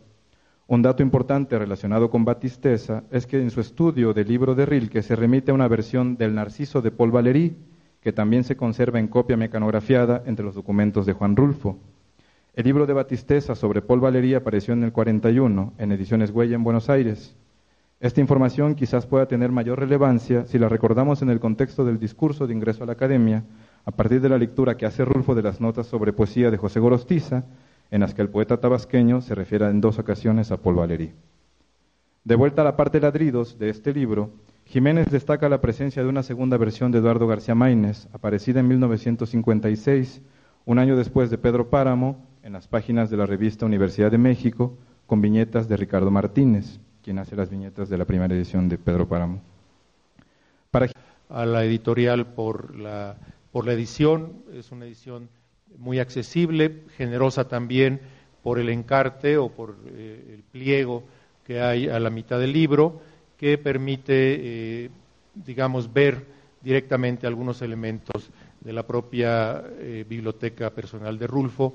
Un 0.68 0.82
dato 0.82 1.04
importante 1.04 1.60
relacionado 1.60 2.10
con 2.10 2.24
Batisteza 2.24 3.04
es 3.12 3.28
que 3.28 3.42
en 3.42 3.52
su 3.52 3.60
estudio 3.60 4.14
del 4.14 4.30
libro 4.30 4.56
de 4.56 4.66
Rilke 4.66 5.02
se 5.02 5.18
remite 5.18 5.52
a 5.52 5.56
una 5.56 5.68
versión 5.68 6.16
del 6.16 6.36
Narciso 6.36 6.82
de 6.82 6.92
Paul 6.92 7.12
Valéry, 7.12 7.58
que 8.04 8.12
también 8.12 8.44
se 8.44 8.58
conserva 8.58 9.00
en 9.00 9.08
copia 9.08 9.38
mecanografiada 9.38 10.24
entre 10.26 10.44
los 10.44 10.56
documentos 10.56 11.06
de 11.06 11.14
Juan 11.14 11.38
Rulfo. 11.38 11.78
El 12.54 12.66
libro 12.66 12.86
de 12.86 12.92
Batisteza 12.92 13.56
sobre 13.56 13.82
Paul 13.82 14.02
Valéry 14.02 14.34
apareció 14.34 14.74
en 14.74 14.84
el 14.84 14.92
41, 14.92 15.74
en 15.78 15.92
ediciones 15.94 16.30
Huella 16.32 16.56
en 16.56 16.66
Buenos 16.66 16.90
Aires. 16.90 17.34
Esta 18.02 18.20
información 18.20 18.76
quizás 18.76 19.06
pueda 19.06 19.28
tener 19.28 19.54
mayor 19.54 19.80
relevancia 19.80 20.46
si 20.48 20.60
la 20.60 20.68
recordamos 20.68 21.22
en 21.22 21.30
el 21.30 21.40
contexto 21.40 21.86
del 21.86 21.98
discurso 21.98 22.46
de 22.46 22.54
ingreso 22.54 22.84
a 22.84 22.88
la 22.88 22.94
academia, 22.94 23.46
a 23.86 23.92
partir 23.92 24.20
de 24.20 24.28
la 24.28 24.38
lectura 24.38 24.76
que 24.76 24.86
hace 24.86 25.06
Rulfo 25.06 25.34
de 25.34 25.44
las 25.44 25.62
notas 25.62 25.88
sobre 25.88 26.12
poesía 26.12 26.52
de 26.52 26.58
José 26.58 26.82
Gorostiza, 26.82 27.46
en 27.90 28.02
las 28.02 28.14
que 28.14 28.22
el 28.22 28.28
poeta 28.30 28.60
tabasqueño 28.60 29.22
se 29.22 29.34
refiere 29.34 29.70
en 29.70 29.80
dos 29.80 29.98
ocasiones 29.98 30.52
a 30.52 30.58
Paul 30.58 30.76
Valéry. 30.76 31.14
De 32.26 32.36
vuelta 32.36 32.64
a 32.64 32.66
la 32.66 32.76
parte 32.76 33.00
ladridos 33.00 33.58
de 33.58 33.70
este 33.70 33.94
libro, 33.94 34.32
Jiménez 34.66 35.08
destaca 35.12 35.50
la 35.50 35.62
presencia 35.62 36.02
de 36.02 36.10
una 36.10 36.24
segunda 36.24 36.58
versión 36.58 36.92
de 36.92 37.00
Eduardo 37.00 37.28
García 37.28 37.56
Maínez, 37.56 38.08
aparecida 38.14 38.60
en 38.60 38.68
1956, 38.68 40.22
un 40.66 40.80
año 40.80 40.96
después 40.96 41.30
de 41.30 41.38
Pedro 41.38 41.70
Páramo, 41.70 42.26
en 42.44 42.54
las 42.54 42.68
páginas 42.68 43.10
de 43.10 43.18
la 43.18 43.26
revista 43.26 43.66
Universidad 43.66 44.12
de 44.12 44.18
México, 44.18 44.78
con 45.06 45.22
viñetas 45.22 45.68
de 45.68 45.78
Ricardo 45.78 46.12
Martínez, 46.12 46.80
quien 47.04 47.20
hace 47.20 47.36
las 47.36 47.50
viñetas 47.50 47.90
de 47.90 47.98
la 47.98 48.06
primera 48.06 48.34
edición 48.34 48.70
de 48.70 48.78
Pedro 48.78 49.08
Páramo. 49.08 49.42
Para... 50.72 50.88
A 51.30 51.46
la 51.46 51.64
editorial 51.64 52.28
por 52.34 52.76
la, 52.76 53.16
por 53.52 53.66
la 53.66 53.74
edición, 53.74 54.44
es 54.54 54.72
una 54.72 54.86
edición 54.86 55.30
muy 55.78 56.00
accesible, 56.00 56.84
generosa 56.98 57.48
también 57.48 58.02
por 58.44 58.60
el 58.60 58.70
encarte 58.70 59.38
o 59.38 59.50
por 59.50 59.76
eh, 59.88 60.36
el 60.36 60.44
pliego 60.44 61.04
que 61.46 61.62
hay 61.62 61.90
a 61.90 62.00
la 62.00 62.10
mitad 62.10 62.40
del 62.40 62.54
libro 62.54 63.02
que 63.38 63.58
permite, 63.58 64.14
eh, 64.86 64.90
digamos, 65.34 65.92
ver 65.92 66.26
directamente 66.62 67.28
algunos 67.28 67.62
elementos 67.62 68.30
de 68.62 68.74
la 68.74 68.84
propia 68.84 69.64
eh, 69.80 70.06
biblioteca 70.08 70.70
personal 70.70 71.18
de 71.18 71.28
Rulfo. 71.28 71.74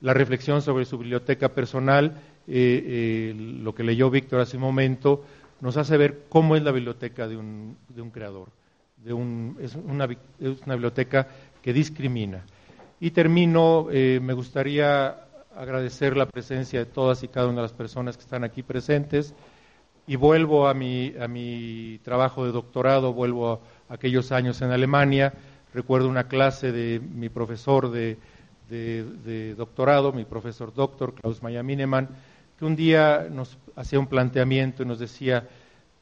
La 0.00 0.14
reflexión 0.14 0.62
sobre 0.62 0.84
su 0.84 0.98
biblioteca 0.98 1.48
personal, 1.48 2.20
eh, 2.46 3.34
lo 3.36 3.74
que 3.74 3.82
leyó 3.82 4.10
Víctor 4.10 4.40
hace 4.40 4.56
un 4.56 4.62
momento, 4.62 5.24
nos 5.60 5.76
hace 5.76 5.96
ver 5.96 6.24
cómo 6.28 6.56
es 6.56 6.62
la 6.62 6.72
biblioteca 6.72 7.26
de 7.28 7.36
un, 7.36 7.76
de 7.88 8.02
un 8.02 8.10
creador. 8.10 8.48
De 8.96 9.12
un, 9.12 9.56
es, 9.60 9.74
una, 9.74 10.04
es, 10.04 10.62
una, 10.64 10.74
biblioteca 10.74 11.26
que 11.60 11.72
discrimina. 11.72 12.44
Y 13.00 13.10
termino, 13.10 13.88
me 13.90 14.32
gustaría 14.32 15.16
agradecer 15.56 16.16
la 16.16 16.26
presencia 16.26 16.78
de 16.78 16.86
todas 16.86 17.22
y 17.24 17.28
cada 17.28 17.48
una 17.48 17.56
de 17.56 17.62
las 17.62 17.72
personas 17.72 18.16
que 18.16 18.22
están 18.22 18.44
aquí 18.44 18.62
presentes 18.62 19.34
y 20.06 20.16
vuelvo 20.16 20.68
a 20.68 20.74
mi, 20.74 21.14
a 21.20 21.28
mi 21.28 22.00
trabajo 22.02 22.44
de 22.44 22.52
doctorado, 22.52 23.12
vuelvo 23.12 23.52
a 23.88 23.94
aquellos 23.94 24.32
años 24.32 24.60
en 24.62 24.70
Alemania, 24.70 25.32
recuerdo 25.72 26.08
una 26.08 26.28
clase 26.28 26.72
de 26.72 27.00
mi 27.00 27.28
profesor 27.28 27.90
de, 27.90 28.16
doctorado, 29.56 30.12
mi 30.12 30.24
profesor 30.24 30.72
doctor, 30.74 31.14
Klaus 31.14 31.42
Maya 31.42 31.62
Minemann, 31.62 32.08
que 32.58 32.64
un 32.64 32.74
día 32.74 33.26
nos 33.30 33.58
hacía 33.76 33.98
un 33.98 34.06
planteamiento 34.06 34.82
y 34.82 34.86
nos 34.86 34.98
decía, 34.98 35.48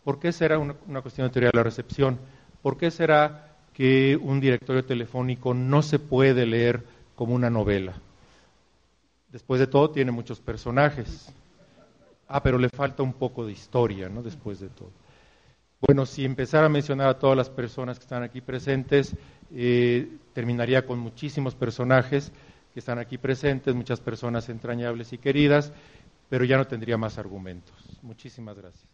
¿por 0.04 0.18
qué 0.18 0.32
será 0.32 0.58
una, 0.58 0.76
una 0.86 1.02
cuestión 1.02 1.26
de 1.26 1.32
teoría 1.32 1.50
de 1.50 1.56
la 1.56 1.64
recepción? 1.64 2.18
¿Por 2.62 2.76
qué 2.76 2.90
será 2.90 3.56
que 3.74 4.16
un 4.16 4.40
directorio 4.40 4.84
telefónico 4.84 5.52
no 5.52 5.82
se 5.82 5.98
puede 5.98 6.46
leer 6.46 6.84
como 7.16 7.34
una 7.34 7.50
novela? 7.50 7.94
Después 9.32 9.60
de 9.60 9.66
todo, 9.66 9.90
tiene 9.90 10.10
muchos 10.10 10.40
personajes 10.40 11.32
Ah, 12.32 12.40
pero 12.44 12.58
le 12.58 12.68
falta 12.68 13.02
un 13.02 13.14
poco 13.14 13.44
de 13.44 13.52
historia, 13.52 14.08
¿no? 14.08 14.22
Después 14.22 14.60
de 14.60 14.68
todo. 14.68 14.92
Bueno, 15.80 16.06
si 16.06 16.24
empezara 16.24 16.66
a 16.66 16.68
mencionar 16.68 17.08
a 17.08 17.18
todas 17.18 17.36
las 17.36 17.50
personas 17.50 17.98
que 17.98 18.04
están 18.04 18.22
aquí 18.22 18.40
presentes, 18.40 19.16
eh, 19.52 20.08
terminaría 20.32 20.86
con 20.86 21.00
muchísimos 21.00 21.56
personajes 21.56 22.30
que 22.72 22.78
están 22.78 23.00
aquí 23.00 23.18
presentes, 23.18 23.74
muchas 23.74 24.00
personas 24.00 24.48
entrañables 24.48 25.12
y 25.12 25.18
queridas, 25.18 25.72
pero 26.28 26.44
ya 26.44 26.56
no 26.56 26.68
tendría 26.68 26.96
más 26.96 27.18
argumentos. 27.18 27.74
Muchísimas 28.02 28.56
gracias. 28.56 28.86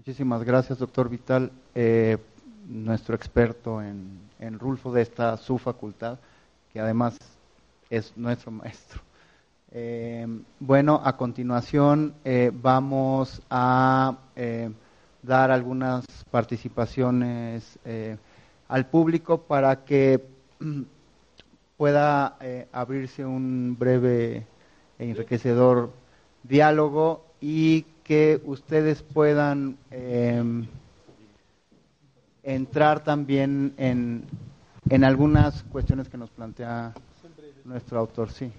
Muchísimas 0.00 0.42
gracias, 0.44 0.78
doctor 0.78 1.10
Vital, 1.10 1.52
eh, 1.74 2.16
nuestro 2.66 3.14
experto 3.14 3.82
en, 3.82 4.18
en, 4.38 4.58
Rulfo 4.58 4.90
de 4.90 5.02
esta 5.02 5.36
su 5.36 5.58
facultad, 5.58 6.18
que 6.72 6.80
además 6.80 7.18
es 7.90 8.16
nuestro 8.16 8.50
maestro. 8.50 9.02
Eh, 9.70 10.26
bueno, 10.58 11.02
a 11.04 11.18
continuación 11.18 12.14
eh, 12.24 12.50
vamos 12.50 13.42
a 13.50 14.16
eh, 14.36 14.70
dar 15.22 15.50
algunas 15.50 16.06
participaciones 16.30 17.78
al 18.68 18.86
público 18.86 19.42
para 19.42 19.84
que 19.84 20.24
pueda 21.76 22.38
eh, 22.40 22.68
abrirse 22.72 23.26
un 23.26 23.76
breve 23.78 24.46
e 24.98 25.10
enriquecedor 25.10 25.92
diálogo 26.42 27.26
y 27.38 27.84
que 28.10 28.40
ustedes 28.44 29.04
puedan 29.04 29.78
eh, 29.92 30.42
entrar 32.42 33.04
también 33.04 33.72
en, 33.76 34.24
en, 34.88 35.04
algunas 35.04 35.62
cuestiones 35.62 36.08
que 36.08 36.16
nos 36.16 36.28
plantea 36.28 36.92
nuestro 37.64 38.00
autor. 38.00 38.32
Sí, 38.32 38.50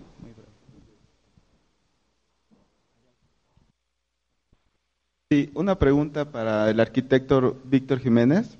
Sí, 5.30 5.52
una 5.54 5.78
pregunta 5.78 6.32
para 6.32 6.70
el 6.70 6.80
arquitecto 6.80 7.58
Víctor 7.66 8.00
Jiménez. 8.00 8.58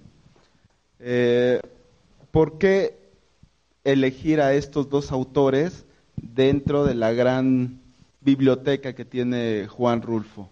Eh, 1.00 1.62
¿Por 2.32 2.58
qué 2.58 3.00
elegir 3.86 4.42
a 4.42 4.56
estos 4.56 4.90
dos 4.90 5.14
autores 5.14 5.86
dentro 6.18 6.84
de 6.84 6.96
la 6.96 7.14
gran 7.14 7.80
biblioteca 8.20 8.94
que 8.94 9.06
tiene 9.06 9.68
Juan 9.70 10.02
Rulfo? 10.02 10.50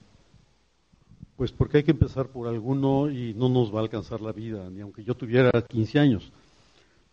Pues 1.40 1.54
porque 1.54 1.78
hay 1.78 1.84
que 1.84 1.92
empezar 1.92 2.28
por 2.28 2.50
alguno 2.50 3.10
y 3.10 3.34
no 3.34 3.48
nos 3.48 3.74
va 3.74 3.80
a 3.80 3.84
alcanzar 3.84 4.20
la 4.20 4.34
vida, 4.34 4.70
ni 4.70 4.82
aunque 4.82 5.06
yo 5.06 5.16
tuviera 5.16 5.50
15 5.62 5.98
años. 5.98 6.34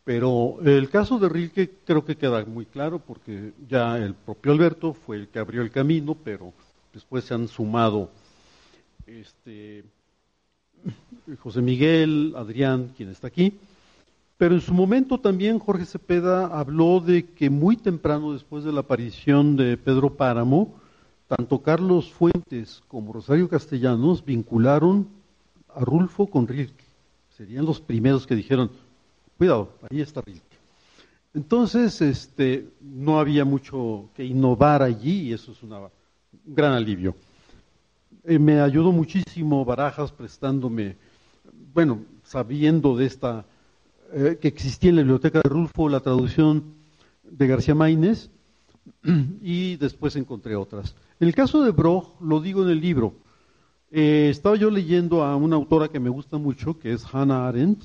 Pero 0.03 0.57
el 0.65 0.91
caso 0.91 1.21
de 1.21 1.29
Rilke 1.29 1.71
creo 1.85 2.05
que 2.05 2.17
queda 2.17 2.45
muy 2.45 2.67
claro 2.67 2.99
porque 2.99 3.53
ya 3.69 3.97
el 3.99 4.15
propio 4.15 4.51
Alberto 4.51 4.95
fue 4.95 5.19
el 5.19 5.29
que 5.29 5.39
abrió 5.39 5.62
el 5.62 5.71
camino, 5.71 6.17
pero 6.25 6.53
después 6.93 7.23
se 7.23 7.35
han 7.35 7.47
sumado 7.47 8.11
este, 9.07 9.85
José 11.39 11.62
Miguel, 11.62 12.35
Adrián, 12.37 12.95
quien 12.97 13.11
está 13.11 13.29
aquí. 13.29 13.57
Pero 14.39 14.57
en 14.57 14.61
su 14.61 14.75
momento 14.75 15.21
también 15.21 15.61
Jorge 15.61 15.85
Cepeda 15.85 16.47
habló 16.47 16.99
de 16.99 17.27
que 17.27 17.49
muy 17.49 17.77
temprano 17.77 18.33
después 18.33 18.65
de 18.65 18.73
la 18.73 18.81
aparición 18.81 19.55
de 19.55 19.77
Pedro 19.77 20.17
Páramo, 20.17 20.75
tanto 21.29 21.62
Carlos 21.62 22.12
Fuentes 22.12 22.83
como 22.89 23.12
Rosario 23.12 23.49
Castellanos 23.49 24.25
vincularon 24.25 25.09
a 25.75 25.81
Rulfo 25.81 26.27
con 26.29 26.47
Rilke. 26.47 26.85
Serían 27.37 27.67
los 27.67 27.81
primeros 27.81 28.27
que 28.27 28.35
dijeron, 28.35 28.71
cuidado, 29.37 29.71
ahí 29.91 30.01
está 30.01 30.21
Rilke. 30.21 30.57
Entonces, 31.35 32.01
este, 32.01 32.67
no 32.81 33.19
había 33.19 33.45
mucho 33.45 34.09
que 34.15 34.25
innovar 34.25 34.83
allí 34.83 35.29
y 35.29 35.33
eso 35.35 35.53
es 35.53 35.62
un 35.62 35.75
gran 36.47 36.73
alivio. 36.73 37.15
Eh, 38.25 38.39
me 38.39 38.61
ayudó 38.61 38.91
muchísimo 38.91 39.65
Barajas 39.65 40.12
prestándome, 40.12 40.97
bueno, 41.75 42.01
sabiendo 42.25 42.97
de 42.97 43.07
esta, 43.07 43.45
eh, 44.12 44.39
que 44.41 44.49
existía 44.49 44.91
en 44.91 44.97
la 44.97 45.03
biblioteca 45.03 45.41
de 45.43 45.49
Rulfo 45.49 45.89
la 45.89 46.01
traducción 46.01 46.65
de 47.23 47.47
García 47.47 47.75
Maínez 47.75 48.31
y 49.40 49.77
después 49.77 50.16
encontré 50.16 50.57
otras. 50.57 50.94
En 51.20 51.29
el 51.29 51.35
caso 51.35 51.62
de 51.62 51.70
Broch, 51.70 52.20
lo 52.20 52.40
digo 52.40 52.62
en 52.62 52.70
el 52.70 52.81
libro, 52.81 53.14
eh, 53.90 54.29
estaba 54.31 54.57
yo 54.57 54.70
leyendo 54.70 55.22
a 55.25 55.37
una 55.37 55.57
autora 55.57 55.88
que 55.88 56.01
me 56.01 56.11
gusta 56.11 56.38
mucho, 56.38 56.79
que 56.79 56.92
es 56.92 57.05
Hannah 57.12 57.49
Arendt, 57.49 57.85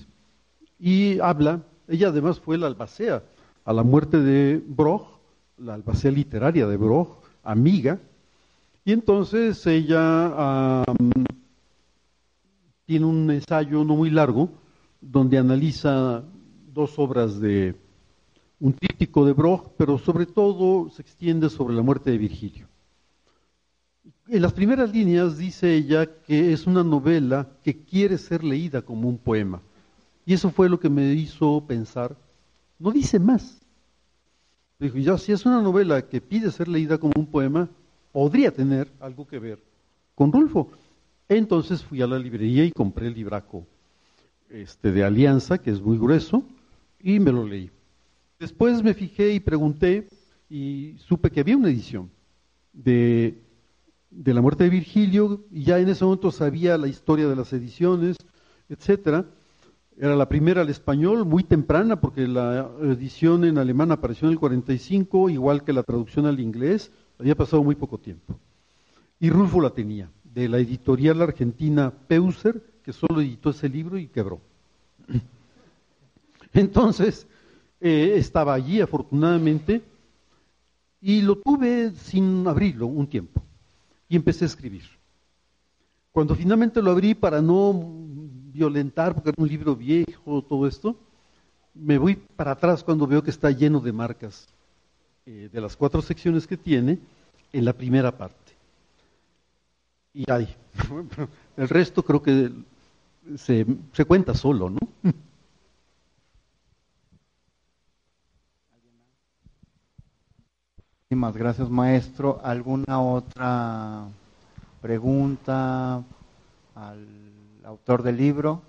y 0.79 1.19
habla, 1.19 1.61
ella 1.87 2.07
además 2.07 2.39
fue 2.39 2.57
la 2.57 2.67
albacea 2.67 3.23
a 3.65 3.73
la 3.73 3.83
muerte 3.83 4.19
de 4.19 4.61
Broch, 4.65 5.19
la 5.57 5.75
albacea 5.75 6.11
literaria 6.11 6.65
de 6.67 6.77
Broch, 6.77 7.19
amiga, 7.43 7.99
y 8.83 8.93
entonces 8.93 9.65
ella 9.67 10.83
tiene 12.85 13.05
un 13.05 13.29
ensayo 13.29 13.83
no 13.83 13.95
muy 13.95 14.09
largo 14.09 14.49
donde 14.99 15.37
analiza 15.37 16.23
dos 16.73 16.97
obras 16.97 17.39
de 17.39 17.75
un 18.61 18.73
tríptico 18.73 19.25
de 19.25 19.33
Broch, 19.33 19.73
pero 19.77 19.97
sobre 19.97 20.25
todo 20.25 20.89
se 20.91 21.01
extiende 21.01 21.49
sobre 21.49 21.75
la 21.75 21.81
muerte 21.81 22.11
de 22.11 22.17
Virgilio. 22.17 22.67
En 24.29 24.41
las 24.41 24.53
primeras 24.53 24.93
líneas 24.93 25.37
dice 25.37 25.75
ella 25.75 26.05
que 26.05 26.53
es 26.53 26.67
una 26.67 26.83
novela 26.83 27.49
que 27.63 27.83
quiere 27.83 28.17
ser 28.17 28.43
leída 28.43 28.81
como 28.81 29.09
un 29.09 29.17
poema. 29.17 29.61
Y 30.25 30.33
eso 30.33 30.51
fue 30.51 30.69
lo 30.69 30.79
que 30.79 30.89
me 30.89 31.11
hizo 31.13 31.65
pensar, 31.67 32.15
no 32.79 32.91
dice 32.91 33.19
más, 33.19 33.61
Dijo, 34.81 34.97
ya 34.97 35.15
si 35.19 35.31
es 35.31 35.45
una 35.45 35.61
novela 35.61 36.01
que 36.01 36.19
pide 36.21 36.49
ser 36.49 36.67
leída 36.67 36.97
como 36.97 37.13
un 37.15 37.27
poema, 37.27 37.69
podría 38.11 38.49
tener 38.49 38.91
algo 38.99 39.27
que 39.27 39.37
ver 39.37 39.59
con 40.15 40.31
Rulfo. 40.31 40.71
Entonces 41.29 41.83
fui 41.83 42.01
a 42.01 42.07
la 42.07 42.17
librería 42.17 42.65
y 42.65 42.71
compré 42.71 43.05
el 43.05 43.13
libraco 43.13 43.67
este, 44.49 44.91
de 44.91 45.03
Alianza, 45.03 45.59
que 45.59 45.69
es 45.69 45.79
muy 45.79 45.99
grueso, 45.99 46.43
y 46.99 47.19
me 47.19 47.31
lo 47.31 47.45
leí. 47.45 47.69
Después 48.41 48.81
me 48.81 48.95
fijé 48.95 49.33
y 49.33 49.39
pregunté 49.39 50.07
y 50.49 50.95
supe 50.97 51.29
que 51.29 51.41
había 51.41 51.55
una 51.55 51.69
edición 51.69 52.09
de, 52.73 53.37
de 54.09 54.33
la 54.33 54.41
muerte 54.41 54.63
de 54.63 54.71
Virgilio, 54.71 55.45
y 55.51 55.63
ya 55.63 55.77
en 55.77 55.87
ese 55.87 56.03
momento 56.03 56.31
sabía 56.31 56.75
la 56.79 56.87
historia 56.87 57.27
de 57.27 57.35
las 57.35 57.53
ediciones, 57.53 58.17
etcétera. 58.67 59.27
Era 59.95 60.15
la 60.15 60.27
primera 60.27 60.61
al 60.61 60.71
español, 60.71 61.23
muy 61.23 61.43
temprana, 61.43 62.01
porque 62.01 62.27
la 62.27 62.67
edición 62.81 63.45
en 63.45 63.59
alemán 63.59 63.91
apareció 63.91 64.27
en 64.27 64.31
el 64.31 64.39
45, 64.39 65.29
igual 65.29 65.63
que 65.63 65.71
la 65.71 65.83
traducción 65.83 66.25
al 66.25 66.39
inglés, 66.39 66.91
había 67.19 67.35
pasado 67.35 67.63
muy 67.63 67.75
poco 67.75 67.99
tiempo. 67.99 68.39
Y 69.19 69.29
Rulfo 69.29 69.61
la 69.61 69.69
tenía, 69.69 70.09
de 70.23 70.49
la 70.49 70.57
editorial 70.57 71.21
argentina 71.21 71.93
Peuser, 72.07 72.59
que 72.83 72.91
solo 72.91 73.21
editó 73.21 73.51
ese 73.51 73.69
libro 73.69 73.99
y 73.99 74.07
quebró. 74.07 74.41
Entonces, 76.53 77.27
eh, 77.81 78.13
estaba 78.15 78.53
allí 78.53 78.79
afortunadamente 78.79 79.81
y 81.01 81.23
lo 81.23 81.35
tuve 81.37 81.91
sin 81.95 82.47
abrirlo 82.47 82.85
un 82.85 83.07
tiempo 83.07 83.41
y 84.07 84.15
empecé 84.15 84.45
a 84.45 84.47
escribir. 84.47 84.83
Cuando 86.11 86.35
finalmente 86.35 86.81
lo 86.81 86.91
abrí 86.91 87.15
para 87.15 87.41
no 87.41 87.73
violentar, 88.53 89.15
porque 89.15 89.29
era 89.29 89.41
un 89.41 89.47
libro 89.47 89.75
viejo, 89.75 90.43
todo 90.43 90.67
esto, 90.67 90.95
me 91.73 91.97
voy 91.97 92.15
para 92.35 92.51
atrás 92.51 92.83
cuando 92.83 93.07
veo 93.07 93.23
que 93.23 93.31
está 93.31 93.49
lleno 93.49 93.79
de 93.79 93.93
marcas 93.93 94.47
eh, 95.25 95.49
de 95.51 95.61
las 95.61 95.75
cuatro 95.75 96.01
secciones 96.01 96.45
que 96.45 96.57
tiene 96.57 96.99
en 97.51 97.65
la 97.65 97.73
primera 97.73 98.15
parte. 98.15 98.51
Y 100.13 100.29
ahí, 100.29 100.53
el 101.57 101.69
resto 101.69 102.03
creo 102.03 102.21
que 102.21 102.51
se, 103.37 103.65
se 103.93 104.05
cuenta 104.05 104.35
solo, 104.35 104.69
¿no? 104.69 104.79
Gracias, 111.29 111.69
maestro. 111.69 112.41
¿Alguna 112.43 112.99
otra 112.99 114.07
pregunta 114.81 116.03
al 116.73 117.07
autor 117.63 118.01
del 118.01 118.17
libro? 118.17 118.63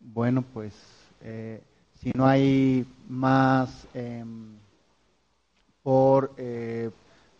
Bueno, 0.00 0.42
pues 0.42 0.74
eh, 1.20 1.62
si 2.00 2.10
no 2.16 2.26
hay 2.26 2.84
más 3.08 3.86
eh, 3.94 4.24
por 5.84 6.32
eh, 6.36 6.90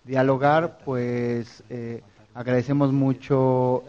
dialogar, 0.04 0.78
pues 0.85 1.64
eh, 1.68 2.00
agradecemos 2.32 2.92
mucho 2.92 3.82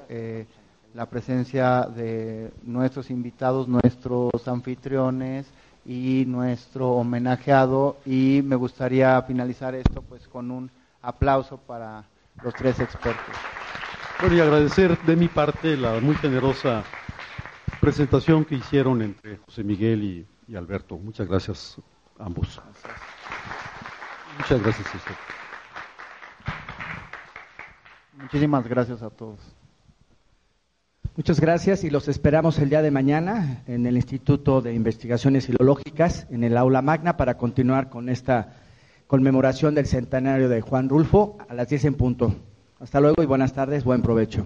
la 0.96 1.06
presencia 1.06 1.82
de 1.84 2.52
nuestros 2.64 3.12
invitados, 3.12 3.68
nuestros 3.68 4.48
anfitriones 4.48 5.46
y 5.88 6.26
nuestro 6.28 6.92
homenajeado 6.92 7.98
y 8.06 8.42
me 8.44 8.58
gustaría 8.58 9.22
finalizar 9.22 9.74
esto 9.74 10.02
pues 10.02 10.28
con 10.28 10.52
un 10.52 10.70
aplauso 11.02 11.58
para 11.58 12.04
los 12.44 12.54
tres 12.54 12.80
expertos. 12.82 13.34
Bueno, 14.20 14.36
y 14.36 14.42
agradecer 14.42 14.98
de 15.04 15.16
mi 15.16 15.30
parte 15.30 15.78
la 15.78 16.02
muy 16.02 16.16
generosa 16.16 16.84
presentación 17.80 18.44
que 18.44 18.56
hicieron 18.56 19.02
entre 19.02 19.38
José 19.38 19.64
Miguel 19.64 20.04
y, 20.04 20.28
y 20.52 20.56
Alberto. 20.58 20.98
Muchas 20.98 21.28
gracias 21.28 21.78
a 22.20 22.26
ambos. 22.26 22.62
Muchas 24.40 24.62
gracias 24.62 24.94
a 24.94 24.98
usted. 24.98 25.16
Muchísimas 28.18 28.68
gracias 28.68 29.02
a 29.02 29.10
todos. 29.10 29.40
Muchas 31.18 31.40
gracias 31.40 31.84
y 31.84 31.90
los 31.90 32.08
esperamos 32.10 32.60
el 32.60 32.70
día 32.70 32.84
de 32.84 32.92
mañana 32.92 33.64
en 33.66 33.88
el 33.88 33.96
Instituto 33.96 34.62
de 34.62 34.76
Investigaciones 34.76 35.48
Filológicas, 35.48 36.28
en 36.30 36.44
el 36.44 36.56
aula 36.56 36.84
magna, 36.84 37.18
para 37.18 37.40
continuar 37.40 37.90
con 37.90 38.08
esta 38.08 38.54
conmemoración 39.08 39.74
del 39.74 39.88
centenario 39.88 40.48
de 40.48 40.62
Juan 40.62 40.90
Rulfo 40.90 41.40
a 41.50 41.56
las 41.56 41.70
10 41.70 41.86
en 41.86 41.94
punto. 41.96 42.36
Hasta 42.80 43.02
luego 43.02 43.24
y 43.24 43.26
buenas 43.26 43.54
tardes, 43.54 43.84
buen 43.84 44.04
provecho. 44.04 44.46